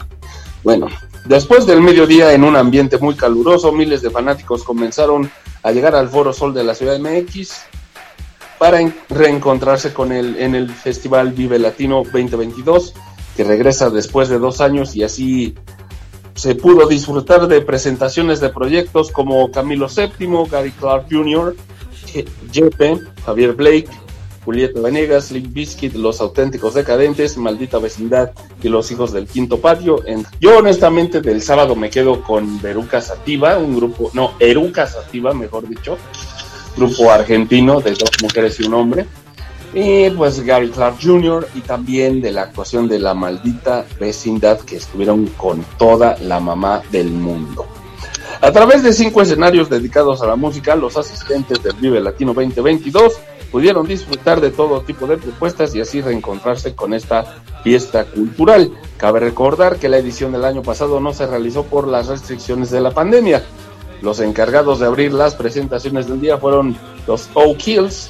[0.63, 0.87] Bueno,
[1.25, 5.29] después del mediodía, en un ambiente muy caluroso, miles de fanáticos comenzaron
[5.61, 7.61] a llegar al Foro Sol de la Ciudad de MX
[8.57, 12.95] para reencontrarse con él en el Festival Vive Latino 2022,
[13.37, 15.53] que regresa después de dos años y así
[16.33, 21.55] se pudo disfrutar de presentaciones de proyectos como Camilo VII, Gary Clark Jr.,
[22.51, 23.89] Jepe, Javier Blake,
[24.45, 28.31] Julieta Venegas, Limp Bizkit, Los Auténticos Decadentes, Maldita Vecindad
[28.63, 30.03] y Los Hijos del Quinto Patio.
[30.39, 35.67] Yo honestamente del sábado me quedo con Veruca Sativa, un grupo, no, Eruca Sativa, mejor
[35.67, 35.97] dicho,
[36.75, 39.05] grupo argentino de dos mujeres y un hombre
[39.73, 41.47] y pues Gary Clark Jr.
[41.53, 46.81] y también de la actuación de la maldita vecindad que estuvieron con toda la mamá
[46.91, 47.67] del mundo.
[48.41, 53.19] A través de cinco escenarios dedicados a la música, los asistentes del Vive Latino 2022
[53.51, 58.71] pudieron disfrutar de todo tipo de propuestas y así reencontrarse con esta fiesta cultural.
[58.97, 62.81] Cabe recordar que la edición del año pasado no se realizó por las restricciones de
[62.81, 63.43] la pandemia.
[64.01, 68.09] Los encargados de abrir las presentaciones del día fueron los O'Kills,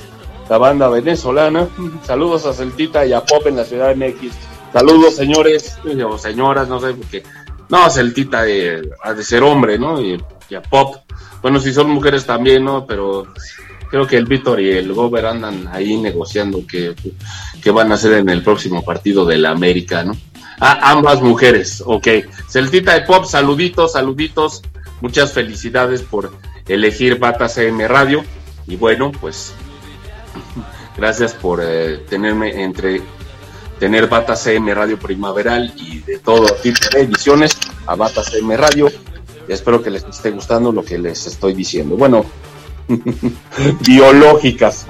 [0.50, 1.68] la banda venezolana.
[2.04, 4.34] Saludos a Celtita y a Pop en la Ciudad de MX.
[4.72, 7.24] Saludos, señores o señoras, no sé, porque.
[7.70, 10.02] No, Celtita de, ha de ser hombre, ¿no?
[10.02, 10.22] Y,
[10.56, 10.98] a Pop.
[11.42, 12.86] Bueno, si son mujeres también, ¿no?
[12.86, 13.28] Pero
[13.90, 16.96] creo que el Víctor y el Gober andan ahí negociando qué,
[17.72, 20.16] van a hacer en el próximo partido de la América, ¿no?
[20.60, 22.08] Ah, ambas mujeres, ok.
[22.50, 24.62] Celtita y Pop, saluditos, saluditos.
[25.02, 26.34] Muchas felicidades por
[26.68, 28.26] elegir Bata CM Radio.
[28.68, 29.54] Y bueno, pues
[30.98, 33.02] Gracias por eh, tenerme entre
[33.80, 37.58] tener Bata CM Radio Primaveral y de todo tipo de ediciones
[37.88, 38.92] a Bata CM Radio.
[39.48, 41.96] Espero que les esté gustando lo que les estoy diciendo.
[41.96, 42.26] Bueno,
[43.88, 44.86] biológicas.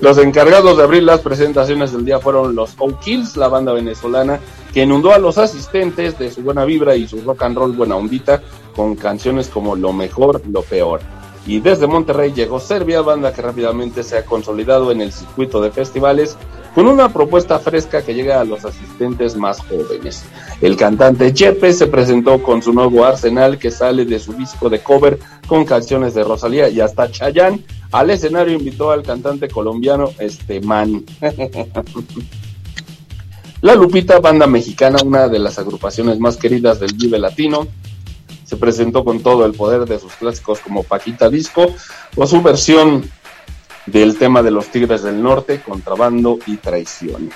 [0.00, 4.40] los encargados de abrir las presentaciones del día fueron los O'Kills, la banda venezolana
[4.72, 7.96] que inundó a los asistentes de su buena vibra y su rock and roll buena
[7.96, 8.40] ondita
[8.74, 11.00] con canciones como Lo mejor, lo peor.
[11.46, 15.70] Y desde Monterrey llegó Serbia, banda que rápidamente se ha consolidado en el circuito de
[15.70, 16.36] festivales
[16.74, 20.24] con una propuesta fresca que llega a los asistentes más jóvenes.
[20.60, 24.80] El cantante Chepe se presentó con su nuevo arsenal que sale de su disco de
[24.80, 31.04] cover con canciones de Rosalía y hasta Chayanne al escenario invitó al cantante colombiano Esteman.
[33.62, 37.66] La Lupita, banda mexicana, una de las agrupaciones más queridas del Vive Latino,
[38.44, 41.66] se presentó con todo el poder de sus clásicos como Paquita Disco
[42.16, 43.08] o su versión
[43.86, 47.30] del tema de los Tigres del Norte, Contrabando y Traición.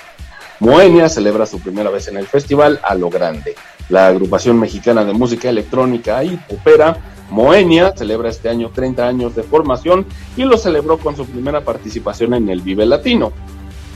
[0.59, 3.55] Moenia celebra su primera vez en el festival a lo grande.
[3.89, 6.97] La agrupación mexicana de música electrónica y popera,
[7.29, 10.05] Moenia, celebra este año 30 años de formación
[10.37, 13.31] y lo celebró con su primera participación en el Vive Latino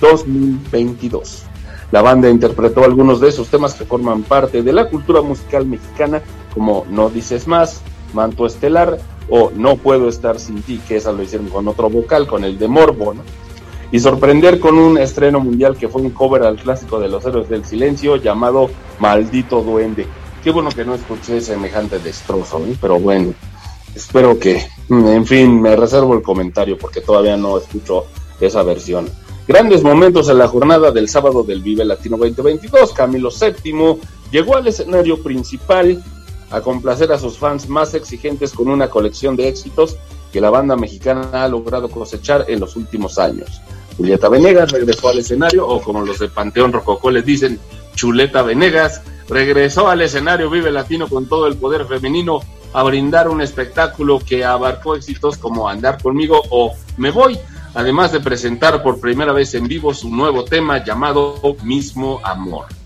[0.02, 1.44] 2022.
[1.92, 6.22] La banda interpretó algunos de esos temas que forman parte de la cultura musical mexicana,
[6.54, 7.82] como No Dices Más,
[8.14, 8.98] Manto Estelar,
[9.30, 12.58] o No puedo estar sin ti, que esa lo hicieron con otro vocal, con el
[12.58, 13.22] de Morbo, ¿no?
[13.92, 17.50] Y sorprender con un estreno mundial que fue un cover al clásico de los héroes
[17.50, 18.70] del silencio llamado
[19.00, 20.08] Maldito Duende.
[20.44, 22.76] Qué bueno que no escuché semejante destrozo, ¿eh?
[22.80, 23.34] pero bueno,
[23.96, 28.06] espero que, en fin, me reservo el comentario porque todavía no escucho
[28.40, 29.10] esa versión.
[29.48, 32.94] Grandes momentos en la jornada del sábado del Vive Latino 2022.
[32.94, 33.98] Camilo VII
[34.32, 36.04] llegó al escenario principal
[36.52, 39.98] a complacer a sus fans más exigentes con una colección de éxitos
[40.32, 43.62] que la banda mexicana ha logrado cosechar en los últimos años.
[43.98, 47.60] Julieta Venegas regresó al escenario, o como los de Panteón Rococó les dicen,
[47.96, 52.40] Chuleta Venegas, regresó al escenario Vive Latino con todo el poder femenino
[52.74, 57.38] a brindar un espectáculo que abarcó éxitos como Andar conmigo o Me voy,
[57.74, 62.79] además de presentar por primera vez en vivo su nuevo tema llamado Mismo Amor.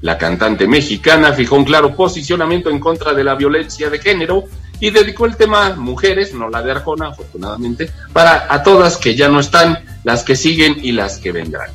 [0.00, 4.44] La cantante mexicana fijó un claro posicionamiento en contra de la violencia de género
[4.78, 9.28] y dedicó el tema Mujeres, no la de Arjona, afortunadamente, para a todas que ya
[9.28, 11.70] no están, las que siguen y las que vendrán.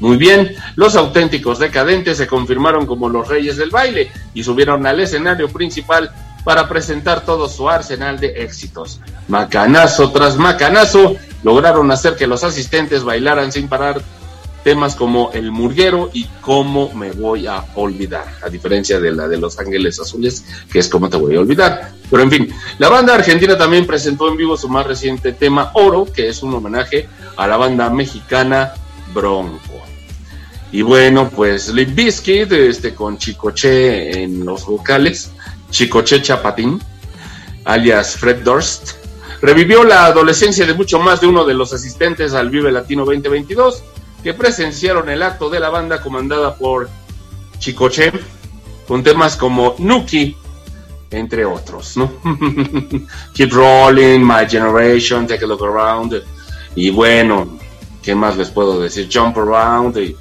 [0.00, 5.00] Muy bien, los auténticos decadentes se confirmaron como los reyes del baile y subieron al
[5.00, 6.10] escenario principal
[6.44, 9.00] para presentar todo su arsenal de éxitos.
[9.28, 14.02] Macanazo tras macanazo lograron hacer que los asistentes bailaran sin parar
[14.64, 19.36] temas como El Murguero y Cómo me voy a olvidar, a diferencia de la de
[19.36, 21.92] Los Ángeles Azules, que es Cómo te voy a olvidar.
[22.10, 26.06] Pero en fin, la banda argentina también presentó en vivo su más reciente tema Oro,
[26.12, 28.72] que es un homenaje a la banda mexicana
[29.12, 29.82] Bronco.
[30.72, 35.30] Y bueno, pues Limp Bizkit, este, con Chicoche en los vocales,
[35.70, 36.80] Chicoche Chapatín,
[37.64, 38.92] alias Fred Durst,
[39.40, 43.84] revivió la adolescencia de mucho más de uno de los asistentes al Vive Latino 2022
[44.24, 46.88] que presenciaron el acto de la banda comandada por
[47.58, 48.10] Chicoche,
[48.88, 50.34] con temas como Nuki,
[51.10, 51.94] entre otros.
[53.34, 56.22] Keep Rolling, My Generation, Take a Look Around,
[56.74, 57.58] y bueno,
[58.02, 59.10] ¿qué más les puedo decir?
[59.12, 60.16] Jump Around, y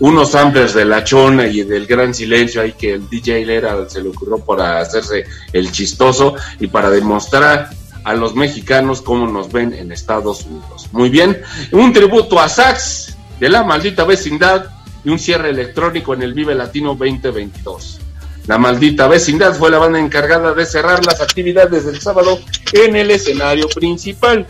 [0.00, 4.02] unos samplers de La Chona y del Gran Silencio ahí que el DJ Lera se
[4.02, 7.70] le ocurrió para hacerse el chistoso y para demostrar
[8.04, 10.88] a los mexicanos cómo nos ven en Estados Unidos.
[10.92, 11.40] Muy bien,
[11.72, 12.99] un tributo a Sax,
[13.40, 14.66] de la maldita vecindad
[15.02, 18.00] y un cierre electrónico en el Vive Latino 2022.
[18.46, 22.38] La maldita vecindad fue la banda encargada de cerrar las actividades del sábado
[22.72, 24.46] en el escenario principal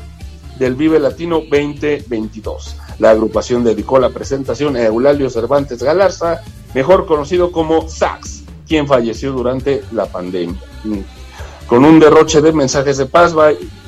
[0.59, 2.77] del Vive Latino 2022.
[2.99, 6.43] La agrupación dedicó la presentación a Eulalio Cervantes Galarza,
[6.75, 10.61] mejor conocido como Sax, quien falleció durante la pandemia.
[11.67, 13.35] Con un derroche de mensajes de paz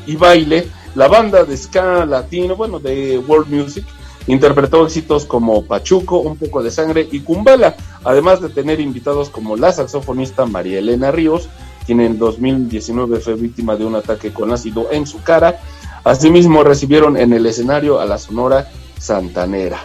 [0.06, 3.84] y baile, la banda de ska latino, bueno, de world music,
[4.26, 9.56] Interpretó éxitos como Pachuco, Un poco de sangre y Kumbala, además de tener invitados como
[9.56, 11.48] la saxofonista María Elena Ríos,
[11.86, 15.60] quien en 2019 fue víctima de un ataque con ácido en su cara.
[16.04, 19.82] Asimismo recibieron en el escenario a la Sonora Santanera.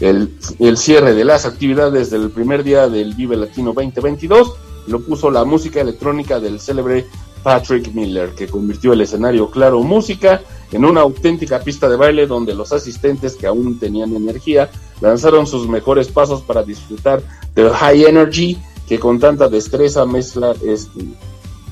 [0.00, 4.54] El, el cierre de las actividades del primer día del Vive Latino 2022
[4.86, 7.06] lo puso la música electrónica del célebre
[7.42, 10.42] Patrick Miller, que convirtió el escenario Claro Música
[10.72, 15.68] en una auténtica pista de baile donde los asistentes que aún tenían energía lanzaron sus
[15.68, 17.22] mejores pasos para disfrutar
[17.54, 18.58] del high energy
[18.88, 21.00] que con tanta destreza mezcla este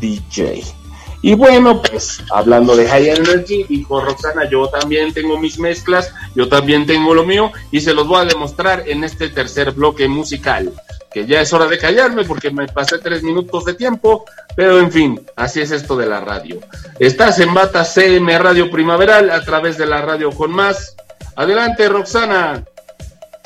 [0.01, 0.78] DJ.
[1.21, 6.49] Y bueno, pues hablando de High Energy, dijo Roxana, yo también tengo mis mezclas, yo
[6.49, 10.73] también tengo lo mío y se los voy a demostrar en este tercer bloque musical.
[11.11, 14.25] Que ya es hora de callarme porque me pasé tres minutos de tiempo,
[14.55, 16.61] pero en fin, así es esto de la radio.
[17.01, 20.95] Estás en Bata CM Radio Primaveral a través de la radio con más.
[21.35, 22.65] Adelante, Roxana.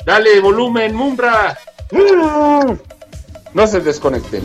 [0.05, 1.57] Dale volumen, Mundra.
[3.53, 4.43] No se desconecten.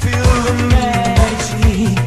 [0.00, 1.98] Feel the magic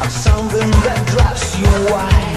[0.00, 2.27] of something that drives you wild.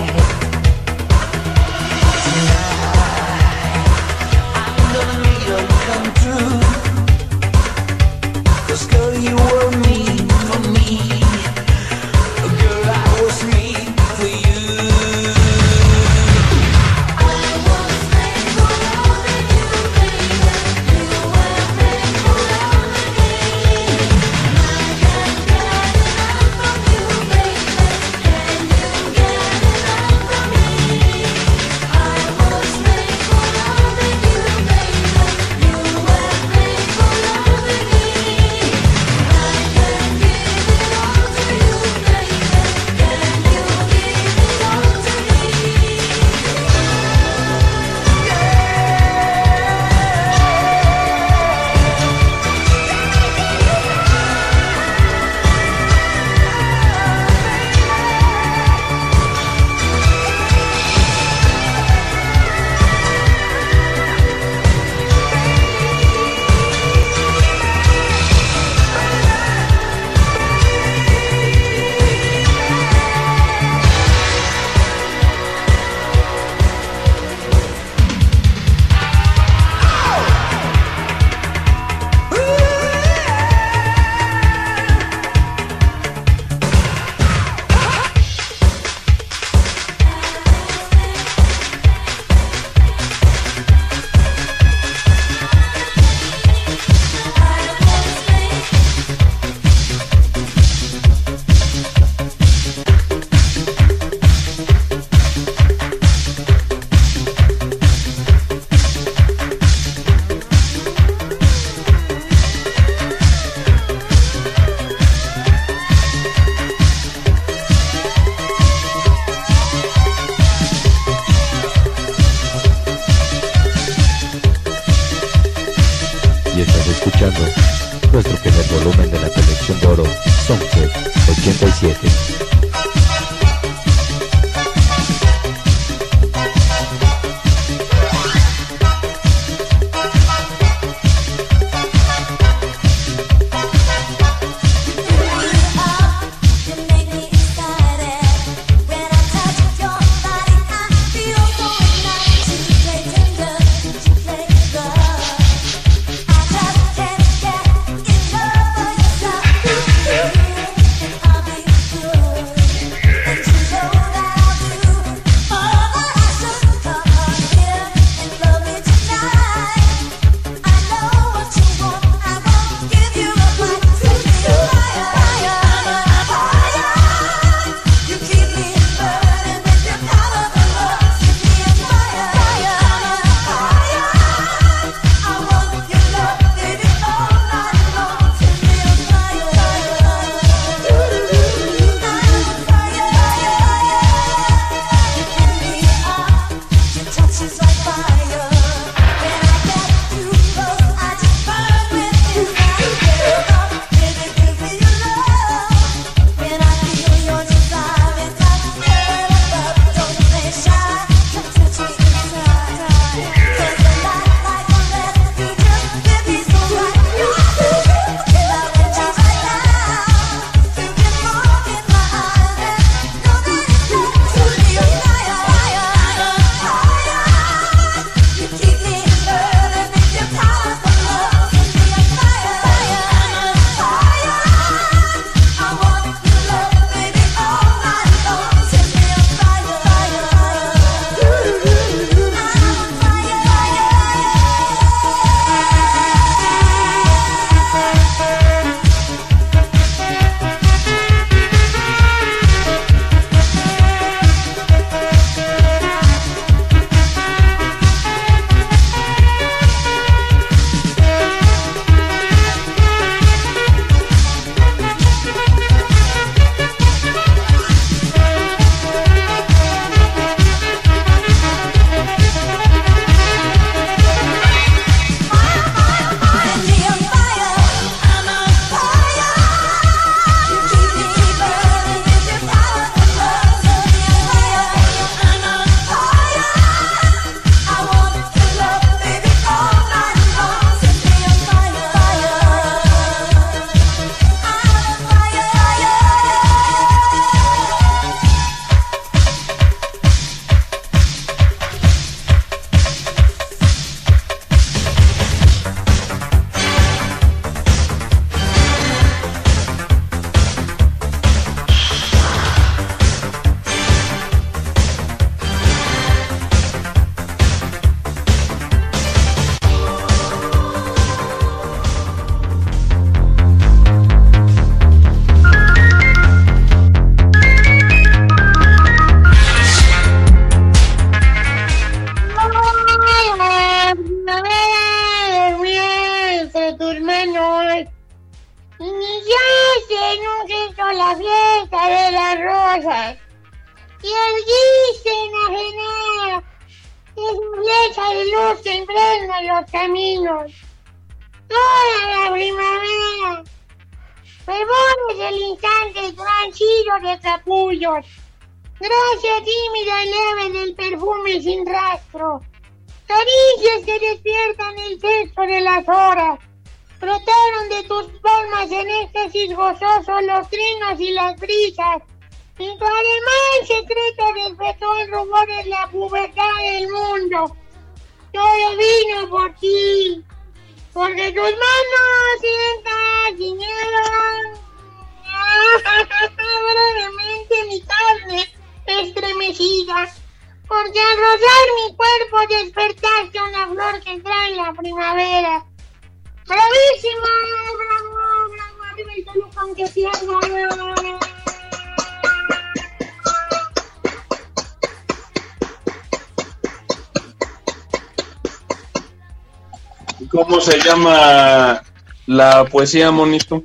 [412.64, 413.64] La poesía, monito?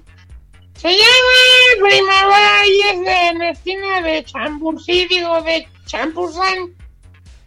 [0.77, 6.75] Se llama Primavera y es de Ernestina de Chambursí, digo, de Champuzán.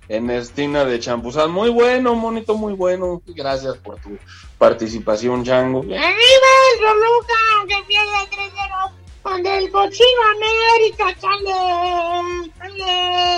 [0.07, 1.51] Ernestina de Champuzán.
[1.51, 3.21] Muy bueno, monito, muy bueno.
[3.27, 4.17] Gracias por tu
[4.57, 5.79] participación, Chango.
[5.79, 8.91] ¡Arriba el Toluca, aunque pierda 3-0!
[9.21, 13.37] Con el cochino América, chale, chale.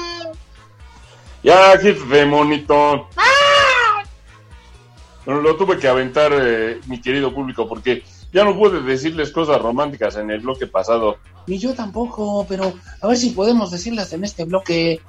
[1.43, 3.09] Ya, jefe, monito.
[5.51, 10.15] Lo tuve que aventar, eh, mi querido público, porque ya no pude decirles cosas románticas
[10.15, 11.17] en el bloque pasado.
[11.45, 15.01] Ni yo tampoco, pero a ver si podemos decirlas en este bloque.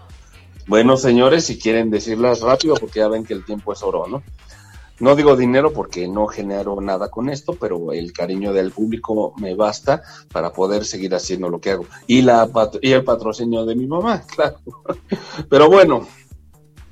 [0.66, 4.24] Bueno, señores, si quieren decirlas rápido, porque ya ven que el tiempo es oro, ¿no?
[4.98, 9.54] No digo dinero porque no genero nada con esto, pero el cariño del público me
[9.54, 10.02] basta
[10.32, 11.86] para poder seguir haciendo lo que hago.
[12.08, 12.50] Y, la
[12.80, 14.58] y el patrocinio de mi mamá, claro.
[15.48, 16.08] Pero bueno,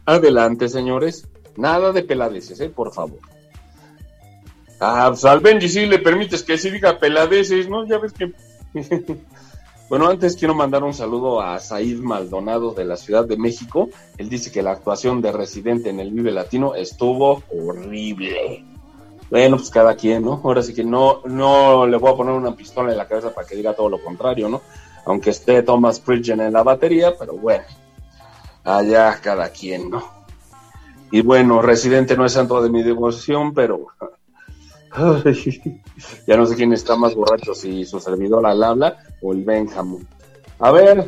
[0.05, 1.27] adelante, señores.
[1.57, 2.69] Nada de peladeces, ¿eh?
[2.69, 3.19] Por favor.
[4.81, 7.87] Ah, pues al le permites que sí diga peladeces, ¿no?
[7.87, 8.33] Ya ves que...
[9.91, 13.91] Bueno, antes quiero mandar un saludo a Said Maldonado de la Ciudad de México.
[14.19, 18.65] Él dice que la actuación de Residente en el Vive Latino estuvo horrible.
[19.29, 20.41] Bueno, pues cada quien, ¿no?
[20.45, 23.49] Ahora sí que no, no le voy a poner una pistola en la cabeza para
[23.49, 24.63] que diga todo lo contrario, ¿no?
[25.07, 27.65] Aunque esté Thomas Pridgen en la batería, pero bueno,
[28.63, 30.05] allá cada quien, ¿no?
[31.11, 33.89] Y bueno, Residente no es santo de mi devoción, pero
[36.27, 40.07] ya no sé quién está más borracho, si su servidor al habla o el Benjamin.
[40.59, 41.07] A ver,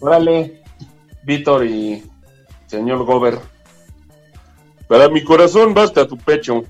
[0.00, 0.62] órale,
[1.24, 2.02] Víctor y
[2.66, 3.38] señor Gober.
[4.88, 6.64] Para mi corazón basta tu pecho,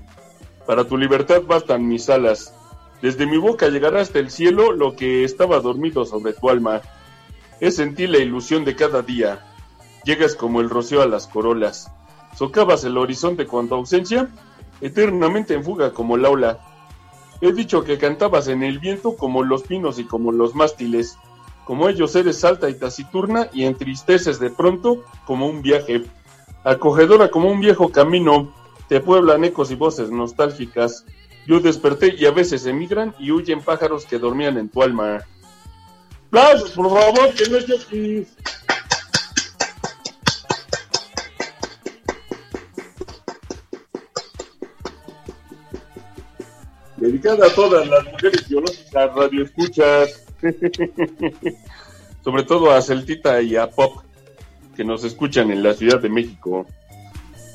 [0.65, 2.53] para tu libertad bastan mis alas.
[3.01, 6.81] Desde mi boca llegará hasta el cielo lo que estaba dormido sobre tu alma.
[7.59, 9.45] Es en ti la ilusión de cada día.
[10.05, 11.91] Llegas como el rocío a las corolas.
[12.35, 14.29] Socavas el horizonte con tu ausencia
[14.81, 16.59] eternamente en fuga como la ola.
[17.41, 21.17] He dicho que cantabas en el viento como los pinos y como los mástiles.
[21.65, 26.03] Como ellos eres alta y taciturna y entristeces de pronto como un viaje.
[26.63, 28.53] Acogedora como un viejo camino,
[28.87, 31.05] te pueblan ecos y voces nostálgicas.
[31.47, 35.19] Yo desperté y a veces emigran y huyen pájaros que dormían en tu alma.
[36.27, 38.27] ¡Aplausos, por favor, que no esté aquí!
[47.05, 50.25] Dedicada a todas las mujeres biológicas radioescuchas.
[52.23, 54.01] Sobre todo a Celtita y a Pop,
[54.75, 56.65] que nos escuchan en la Ciudad de México.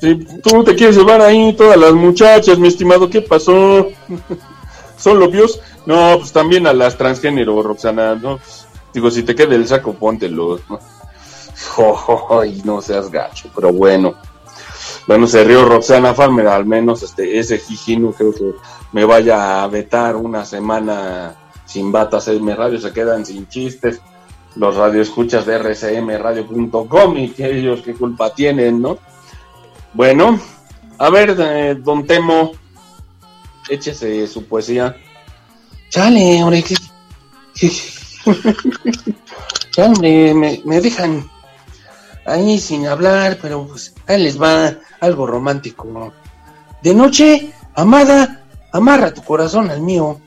[0.00, 3.88] Si tú te quieres llevar ahí todas las muchachas, mi estimado, ¿qué pasó?
[4.96, 5.60] ¿Son lobios?
[5.84, 8.38] No, pues también a las transgénero, Roxana, ¿no?
[8.94, 10.60] Digo, si te queda el saco, póntelo.
[10.68, 10.78] ¿no?
[12.40, 14.14] Ay, no seas gacho, pero bueno.
[15.08, 18.52] Bueno, se rió Roxana Farmer, al menos este, ese jiji no creo que
[18.92, 24.00] me vaya a vetar una semana sin batas M Radio, se quedan sin chistes.
[24.56, 28.98] Los radioescuchas de rcmradio.com y que ellos qué culpa tienen, ¿no?
[29.94, 30.40] Bueno,
[30.98, 32.52] a ver, eh, don Temo,
[33.68, 34.96] échese su poesía.
[35.88, 36.74] Chale, hombre, que...
[40.00, 41.30] me, me dejan
[42.26, 46.12] ahí sin hablar, pero pues ahí les va algo romántico.
[46.82, 48.39] De noche, amada,
[48.72, 50.20] amarra tu corazón al mío,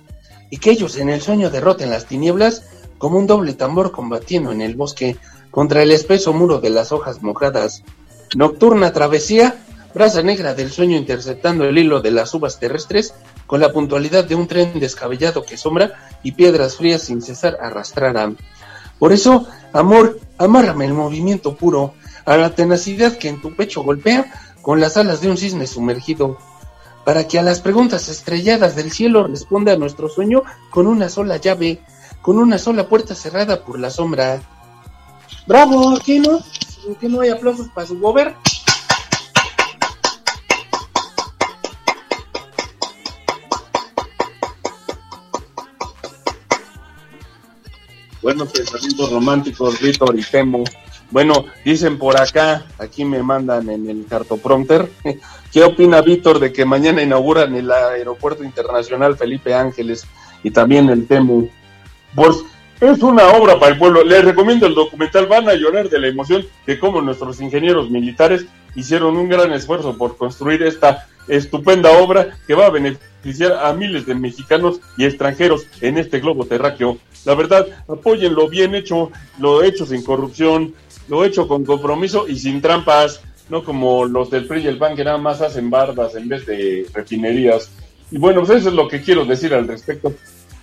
[0.49, 2.63] y que ellos en el sueño derroten las tinieblas
[2.97, 5.17] como un doble tambor combatiendo en el bosque
[5.51, 7.83] contra el espeso muro de las hojas mojadas.
[8.35, 9.55] Nocturna travesía,
[9.93, 13.13] brasa negra del sueño interceptando el hilo de las uvas terrestres,
[13.45, 15.93] con la puntualidad de un tren descabellado que sombra
[16.23, 18.37] y piedras frías sin cesar arrastrarán.
[18.99, 21.93] Por eso, amor, amárrame el movimiento puro,
[22.25, 26.37] a la tenacidad que en tu pecho golpea con las alas de un cisne sumergido,
[27.05, 31.37] para que a las preguntas estrelladas del cielo responda a nuestro sueño con una sola
[31.37, 31.81] llave,
[32.21, 34.41] con una sola puerta cerrada por la sombra.
[35.45, 35.99] ¡Bravo!
[36.05, 36.39] ¿Qué no?
[36.99, 38.35] ¿Qué no hay aplausos para su gober?
[48.21, 50.63] Buenos pensamientos románticos, Víctor y Temo.
[51.13, 54.89] Bueno, dicen por acá, aquí me mandan en el cartoprompter,
[55.53, 60.07] ¿qué opina Víctor de que mañana inauguran el Aeropuerto Internacional Felipe Ángeles
[60.43, 61.49] y también el Temu?
[62.15, 62.37] Pues
[62.81, 64.03] es una obra para el pueblo.
[64.03, 68.47] Les recomiendo el documental, van a llorar de la emoción de cómo nuestros ingenieros militares
[68.73, 74.07] hicieron un gran esfuerzo por construir esta estupenda obra que va a beneficiar a miles
[74.07, 76.97] de mexicanos y extranjeros en este globo terráqueo.
[77.25, 80.73] La verdad, apóyenlo bien hecho, lo hecho sin corrupción,
[81.07, 84.95] lo hecho con compromiso y sin trampas, no como los del PRI y el PAN
[84.95, 87.69] que nada más hacen bardas en vez de refinerías.
[88.11, 90.13] Y bueno, pues eso es lo que quiero decir al respecto.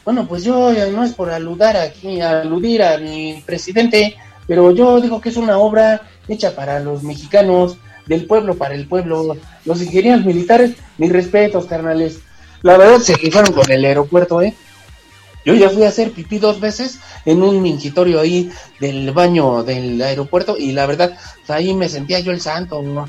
[0.05, 5.21] Bueno, pues yo no es por aludar aquí, aludir a mi presidente, pero yo digo
[5.21, 7.77] que es una obra hecha para los mexicanos,
[8.07, 9.37] del pueblo para el pueblo.
[9.65, 12.21] Los ingenieros militares, mis respetos, carnales.
[12.63, 14.55] La verdad se fijaron con el aeropuerto, ¿eh?
[15.45, 20.01] Yo ya fui a hacer pipí dos veces en un mingitorio ahí del baño del
[20.03, 21.17] aeropuerto y la verdad,
[21.49, 23.09] ahí me sentía yo el santo, ¿no?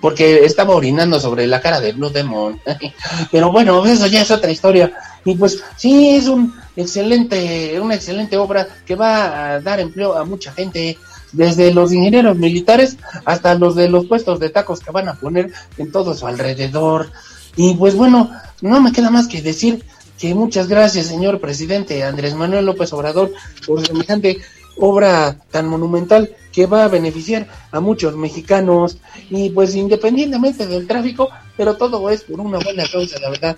[0.00, 2.60] Porque estaba orinando sobre la cara de Blue Demon.
[3.30, 4.92] Pero bueno, eso ya es otra historia.
[5.24, 10.24] Y pues sí, es un excelente, una excelente obra que va a dar empleo a
[10.24, 10.96] mucha gente,
[11.32, 15.52] desde los ingenieros militares hasta los de los puestos de tacos que van a poner
[15.76, 17.10] en todo su alrededor.
[17.56, 18.30] Y pues bueno,
[18.60, 19.84] no me queda más que decir
[20.18, 23.32] que muchas gracias, señor presidente Andrés Manuel López Obrador,
[23.66, 24.38] por semejante
[24.76, 28.98] obra tan monumental que va a beneficiar a muchos mexicanos
[29.30, 33.56] y pues independientemente del tráfico, pero todo es por una buena causa, la verdad.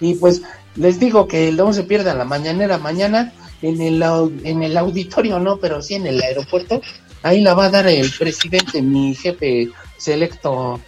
[0.00, 0.42] Y pues
[0.76, 3.32] les digo que no se pierda la mañanera mañana
[3.62, 4.02] en el,
[4.44, 6.80] en el auditorio, no, pero sí en el aeropuerto.
[7.22, 10.80] Ahí la va a dar el presidente, mi jefe selecto.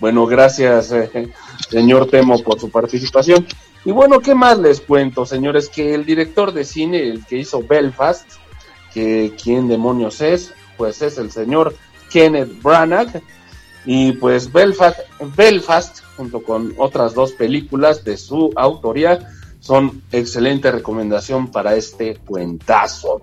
[0.00, 1.28] Bueno, gracias, eh,
[1.68, 3.46] señor Temo, por su participación.
[3.84, 5.68] Y bueno, ¿qué más les cuento, señores?
[5.68, 8.24] Que el director de cine, el que hizo Belfast,
[8.92, 11.74] que quién demonios es, pues es el señor
[12.10, 13.22] Kenneth Branagh.
[13.84, 15.00] Y pues Belfast,
[15.36, 19.28] Belfast, junto con otras dos películas de su autoría,
[19.60, 23.20] son excelente recomendación para este cuentazo.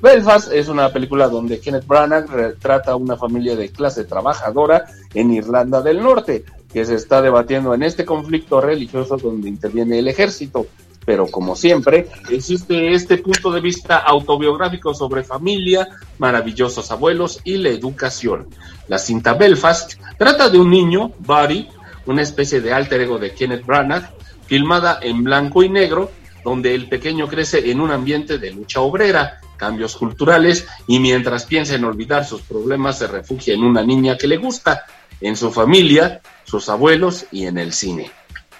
[0.00, 5.32] Belfast es una película donde Kenneth Branagh retrata a una familia de clase trabajadora en
[5.32, 10.66] Irlanda del Norte, que se está debatiendo en este conflicto religioso donde interviene el ejército.
[11.04, 15.88] Pero como siempre, existe este punto de vista autobiográfico sobre familia,
[16.18, 18.48] maravillosos abuelos y la educación.
[18.88, 21.68] La cinta Belfast trata de un niño, Buddy,
[22.04, 24.10] una especie de alter ego de Kenneth Branagh,
[24.46, 26.10] filmada en blanco y negro,
[26.44, 31.74] donde el pequeño crece en un ambiente de lucha obrera, cambios culturales y mientras piensa
[31.74, 34.84] en olvidar sus problemas se refugia en una niña que le gusta,
[35.20, 38.10] en su familia, sus abuelos y en el cine.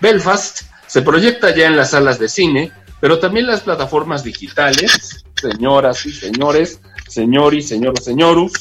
[0.00, 6.04] Belfast se proyecta ya en las salas de cine, pero también las plataformas digitales, señoras
[6.06, 8.52] y señores, señor y señor señorus,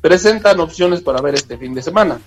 [0.00, 2.20] presentan opciones para ver este fin de semana.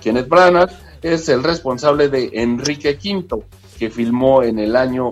[0.00, 0.70] Kenneth Branagh
[1.02, 3.44] es el responsable de Enrique V,
[3.78, 5.10] que filmó en el año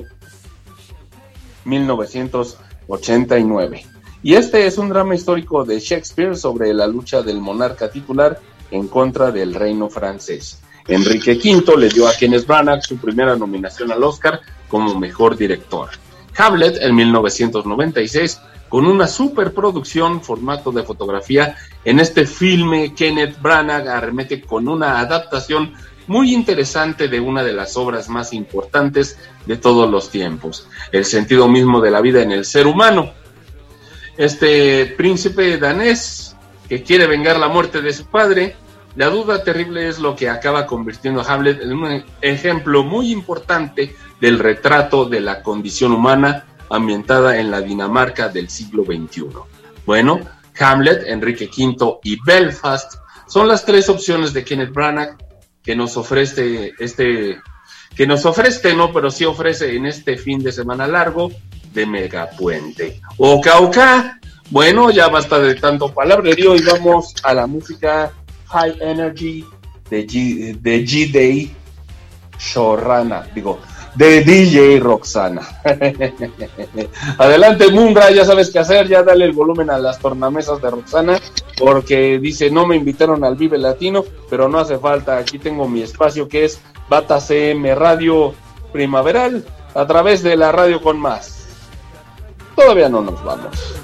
[1.64, 3.86] 1989.
[4.22, 8.40] Y este es un drama histórico de Shakespeare sobre la lucha del monarca titular
[8.72, 10.60] en contra del reino francés.
[10.88, 15.90] Enrique V le dio a Kenneth Branagh su primera nominación al Oscar como mejor director.
[16.36, 21.56] Hamlet en 1996 con una superproducción formato de fotografía.
[21.84, 25.74] En este filme Kenneth Branagh arremete con una adaptación
[26.06, 31.48] muy interesante de una de las obras más importantes de todos los tiempos, el sentido
[31.48, 33.12] mismo de la vida en el ser humano.
[34.16, 36.34] Este príncipe danés
[36.68, 38.56] que quiere vengar la muerte de su padre
[38.94, 43.96] la duda terrible es lo que acaba convirtiendo a Hamlet en un ejemplo muy importante
[44.20, 49.26] del retrato de la condición humana ambientada en la Dinamarca del siglo XXI.
[49.86, 50.20] Bueno,
[50.58, 52.94] Hamlet, Enrique V y Belfast
[53.26, 55.16] son las tres opciones de Kenneth Branagh
[55.62, 57.40] que nos ofrece este
[57.94, 61.30] que nos ofrece, no, pero sí ofrece en este fin de semana largo
[61.72, 63.00] de Megapuente.
[63.18, 64.18] Oka Oka,
[64.50, 68.12] bueno, ya basta de tanto palabrerío y vamos a la música
[68.52, 69.44] High Energy
[69.88, 71.56] de, G, de G-Day
[72.38, 73.58] Shorrana, digo,
[73.94, 75.42] de DJ Roxana.
[77.18, 81.18] Adelante, Mungra, ya sabes qué hacer, ya dale el volumen a las tornamesas de Roxana,
[81.58, 85.82] porque dice, no me invitaron al Vive Latino, pero no hace falta, aquí tengo mi
[85.82, 88.34] espacio que es Bata CM Radio
[88.72, 91.46] Primaveral, a través de la radio con más.
[92.54, 93.74] Todavía no nos vamos.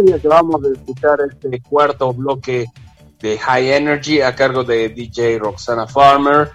[0.00, 2.66] Sí, ya acabamos de escuchar este cuarto bloque
[3.20, 6.50] de High Energy a cargo de DJ Roxana Farmer,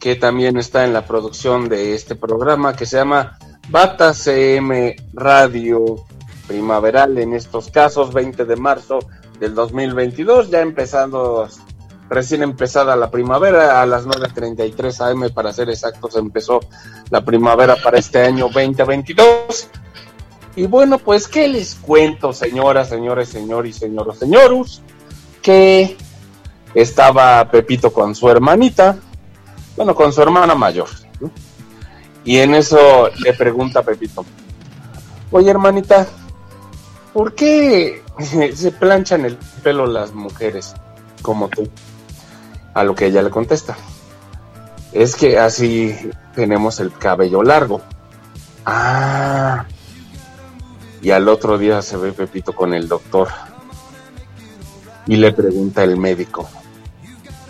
[0.00, 3.38] que también está en la producción de este programa que se llama
[3.68, 6.04] Bata CM Radio
[6.46, 8.98] Primaveral en estos casos, 20 de marzo
[9.38, 11.48] del 2022, ya empezando,
[12.08, 16.60] recién empezada la primavera, a las 9.33 am para ser exactos, empezó
[17.10, 19.68] la primavera para este año 2022.
[20.54, 24.82] Y bueno, pues, ¿qué les cuento, señoras, señores, señores, señoros, señorus?
[25.40, 25.96] Que
[26.74, 28.98] estaba Pepito con su hermanita,
[29.76, 30.88] bueno, con su hermana mayor.
[32.24, 34.24] Y en eso le pregunta a Pepito,
[35.30, 36.06] oye hermanita,
[37.12, 38.02] ¿por qué
[38.54, 40.74] se planchan el pelo las mujeres
[41.22, 41.68] como tú?
[42.74, 43.76] A lo que ella le contesta,
[44.92, 45.94] es que así
[46.34, 47.82] tenemos el cabello largo.
[48.64, 49.66] Ah,
[51.02, 53.28] y al otro día se ve Pepito con el doctor
[55.06, 56.48] y le pregunta el médico,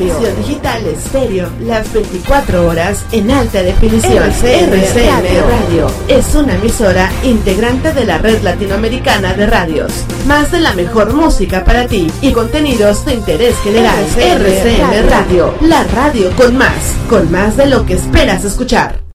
[0.01, 4.16] Transmisión digital estéreo las 24 horas en alta definición.
[4.16, 5.12] RCM,
[5.47, 9.93] Radio es una emisora integrante de la red latinoamericana de radios.
[10.27, 14.02] Más de la mejor música para ti y contenidos de interés general.
[14.16, 19.01] RCM Radio, la radio con más, con más de lo que esperas escuchar.